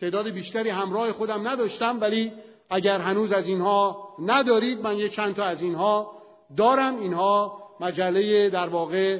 تعداد 0.00 0.28
بیشتری 0.28 0.68
همراه 0.70 1.12
خودم 1.12 1.48
نداشتم 1.48 2.00
ولی 2.00 2.32
اگر 2.70 2.98
هنوز 3.00 3.32
از 3.32 3.46
اینها 3.46 4.08
ندارید 4.18 4.80
من 4.80 4.98
یه 4.98 5.08
چند 5.08 5.34
تا 5.34 5.44
از 5.44 5.62
اینها 5.62 6.12
دارم. 6.56 6.96
اینها 6.96 7.62
مجله 7.80 8.50
در 8.50 8.68
واقع 8.68 9.18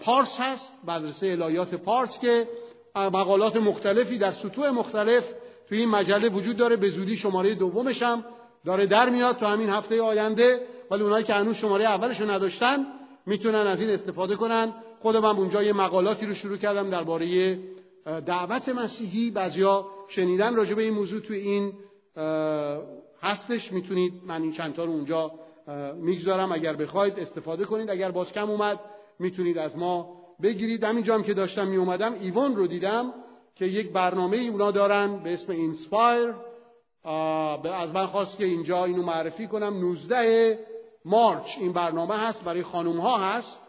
پارس 0.00 0.40
هست 0.40 0.72
مدرسه 0.88 1.26
الهیات 1.26 1.74
پارس 1.74 2.18
که 2.18 2.48
مقالات 2.96 3.56
مختلفی 3.56 4.18
در 4.18 4.32
سطوح 4.32 4.70
مختلف 4.70 5.24
توی 5.68 5.78
این 5.78 5.88
مجله 5.88 6.28
وجود 6.28 6.56
داره. 6.56 6.76
به 6.76 6.90
زودی 6.90 7.16
شماره 7.16 7.54
دومش 7.54 8.02
هم 8.02 8.24
داره 8.64 8.86
در 8.86 9.08
میاد. 9.08 9.36
تو 9.36 9.46
همین 9.46 9.68
هفته 9.68 10.02
آینده 10.02 10.60
ولی 10.90 11.02
اونایی 11.02 11.24
که 11.24 11.34
هنوز 11.34 11.56
شماره 11.56 11.84
اولش 11.84 12.20
رو 12.20 12.30
نداشتن 12.30 12.86
می‌تونن 13.28 13.66
از 13.66 13.80
این 13.80 13.90
استفاده 13.90 14.36
کنن. 14.36 14.74
خودم 15.00 15.24
اونجا 15.24 15.62
یه 15.62 15.72
مقالاتی 15.72 16.26
رو 16.26 16.34
شروع 16.34 16.56
کردم 16.56 16.90
درباره 16.90 17.58
دعوت 18.26 18.68
مسیحی. 18.68 19.30
بعضیا 19.30 19.86
شنیدن 20.08 20.56
راجع 20.56 20.74
به 20.74 20.82
این 20.82 20.94
موضوع 20.94 21.20
توی 21.20 21.36
این 21.38 21.72
هستش. 23.22 23.72
می‌تونید 23.72 24.12
من 24.26 24.42
این 24.42 24.52
چندتا 24.52 24.84
رو 24.84 24.90
اونجا 24.90 25.32
می‌گذارم. 25.96 26.52
اگر 26.52 26.72
بخواید 26.76 27.18
استفاده 27.18 27.64
کنید. 27.64 27.90
اگر 27.90 28.10
باز 28.10 28.32
کم 28.32 28.50
اومد 28.50 28.80
می‌تونید 29.18 29.58
از 29.58 29.76
ما 29.76 30.18
بگیرید. 30.42 30.84
همینجا 30.84 31.14
هم 31.14 31.22
که 31.22 31.34
داشتم 31.34 31.68
میومدم 31.68 32.14
ایوان 32.20 32.56
رو 32.56 32.66
دیدم 32.66 33.12
که 33.54 33.64
یک 33.64 33.92
برنامه 33.92 34.36
ای 34.36 34.48
اونا 34.48 34.70
دارن 34.70 35.16
به 35.22 35.32
اسم 35.32 35.52
Inspire 35.52 36.34
از 37.74 37.92
من 37.94 38.06
خواست 38.06 38.38
که 38.38 38.44
اینجا 38.44 38.84
اینو 38.84 39.02
معرفی 39.02 39.46
کنم. 39.46 39.80
19 39.80 40.58
مارچ 41.04 41.58
این 41.58 41.72
برنامه 41.72 42.14
هست 42.14 42.44
برای 42.44 42.62
خانوم 42.62 43.00
ها 43.00 43.18
هست. 43.18 43.60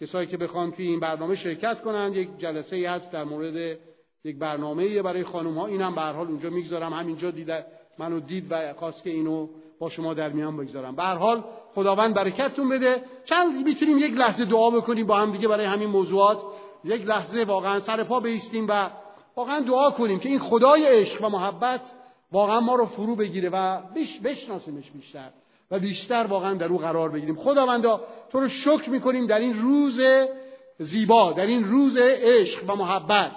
کسایی 0.00 0.26
که 0.26 0.36
بخوان 0.36 0.72
توی 0.72 0.86
این 0.86 1.00
برنامه 1.00 1.34
شرکت 1.34 1.80
کنند 1.80 2.16
یک 2.16 2.28
جلسه 2.38 2.76
ای 2.76 2.86
هست 2.86 3.12
در 3.12 3.24
مورد 3.24 3.78
یک 4.24 4.38
برنامه 4.38 5.02
برای 5.02 5.24
خانوم 5.24 5.58
ها 5.58 5.66
اینم 5.66 5.94
به 5.94 6.00
حال 6.00 6.26
اونجا 6.26 6.50
می‌گذارم. 6.50 6.92
همینجا 6.92 7.30
دیده 7.30 7.66
منو 7.98 8.20
دید 8.20 8.46
و 8.50 8.72
خواست 8.72 9.02
که 9.02 9.10
اینو 9.10 9.48
با 9.78 9.88
شما 9.88 10.14
در 10.14 10.28
میان 10.28 10.56
بگذارم. 10.56 10.96
به 10.96 11.02
حال 11.02 11.44
خداوند 11.74 12.14
برکتتون 12.14 12.68
بده. 12.68 13.02
چند 13.24 13.64
می‌تونیم 13.64 13.98
یک 13.98 14.14
لحظه 14.14 14.44
دعا 14.44 14.70
بکنیم 14.70 15.06
با 15.06 15.16
هم 15.16 15.32
دیگه 15.32 15.48
برای 15.48 15.66
همین 15.66 15.88
موضوعات. 15.88 16.42
یک 16.84 17.06
لحظه 17.06 17.44
واقعا 17.44 17.80
سر 17.80 18.04
پا 18.04 18.20
بیستیم 18.20 18.66
و 18.68 18.90
واقعا 19.36 19.60
دعا 19.60 19.90
کنیم 19.90 20.18
که 20.18 20.28
این 20.28 20.38
خدای 20.38 20.86
عشق 20.86 21.24
و 21.24 21.28
محبت 21.28 21.94
واقعا 22.32 22.60
ما 22.60 22.74
رو 22.74 22.84
فرو 22.84 23.16
بگیره 23.16 23.48
و 23.48 23.80
بشناسیمش 24.24 24.90
بیشتر. 24.90 25.30
و 25.70 25.78
بیشتر 25.78 26.26
واقعا 26.28 26.54
در 26.54 26.66
او 26.66 26.78
قرار 26.78 27.10
بگیریم. 27.10 27.36
خداوندا 27.36 28.00
تو 28.30 28.40
رو 28.40 28.48
شکر 28.48 28.90
می‌کنیم 28.90 29.26
در 29.26 29.38
این 29.38 29.62
روز 29.62 30.00
زیبا 30.78 31.32
در 31.32 31.46
این 31.46 31.64
روز 31.64 31.96
عشق 32.00 32.70
و 32.70 32.74
محبت. 32.74 33.32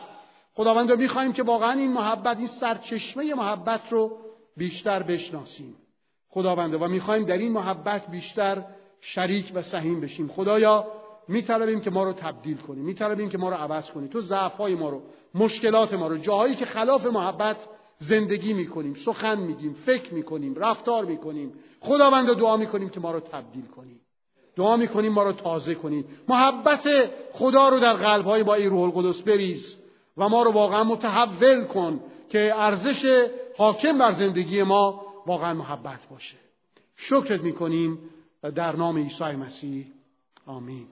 خداوندا 0.54 0.96
می‌خواهیم 0.96 1.34
که 1.34 1.44
واقعا 1.44 1.72
این 1.72 1.94
محبت 1.94 2.38
این 2.38 2.48
سرچشمه 2.48 3.34
محبت 3.34 3.82
رو 3.90 4.18
بیشتر 4.58 5.04
بشناسیم. 5.04 5.76
خداوندا 6.30 6.80
و 6.80 6.88
می‌خواهیم 6.88 7.26
در 7.26 7.38
این 7.38 7.52
محبت 7.52 8.08
بیشتر 8.08 8.64
شریک 9.02 9.52
و 9.56 9.62
سهیم 9.62 10.02
بشیم. 10.02 10.28
خدایا 10.28 10.88
میطلبیم 11.28 11.82
که 11.82 11.90
ما 11.90 12.04
رو 12.04 12.14
تبدیل 12.14 12.58
کنیم 12.58 12.86
میطلبیم 12.86 13.30
که 13.30 13.38
ما 13.38 13.50
رو 13.50 13.56
عوض 13.56 13.92
کنیم 13.92 14.08
تو 14.08 14.22
ضعفهای 14.22 14.76
ما 14.76 14.90
رو 14.90 15.02
مشکلات 15.36 15.94
ما 15.94 16.08
رو 16.08 16.18
جاهایی 16.18 16.56
که 16.56 16.66
خلاف 16.66 17.06
محبت 17.06 17.58
زندگی 18.00 18.54
می‌کنیم 18.54 18.94
سخن 18.94 19.40
میگیم 19.40 19.74
فکر 19.74 20.14
می‌کنیم 20.14 20.56
رفتار 20.56 21.06
می‌کنیم. 21.06 21.54
خداوند 21.80 22.34
دعا 22.34 22.58
می‌کنیم 22.58 22.90
که 22.90 23.00
ما 23.00 23.12
رو 23.12 23.20
تبدیل 23.20 23.66
کنیم 23.66 24.02
دعا 24.56 24.78
می‌کنیم 24.78 25.12
ما 25.12 25.24
رو 25.24 25.32
تازه 25.32 25.76
کنید 25.76 26.06
محبت 26.28 26.88
خدا 27.34 27.70
رو 27.70 27.80
در 27.80 27.94
قلبهای 27.94 28.44
با 28.44 28.56
روح 28.56 28.82
القدس 28.82 29.22
بریز 29.22 29.78
و 30.18 30.30
ما 30.30 30.44
رو 30.44 30.52
واقعا 30.52 30.84
متحول 30.84 31.66
کن 31.66 32.00
که 32.30 32.54
ارزش 32.56 33.28
حاکم 33.58 33.98
بر 33.98 34.12
زندگی 34.12 34.64
ما 34.64 35.06
واقعا 35.26 35.54
محبت 35.54 36.08
باشه. 36.12 36.38
شکرت 36.96 37.42
می‌کنیم 37.42 38.00
در 38.56 38.76
نام 38.76 38.98
عیسی 38.98 39.24
مسیح. 39.24 39.88
آمین. 40.46 40.88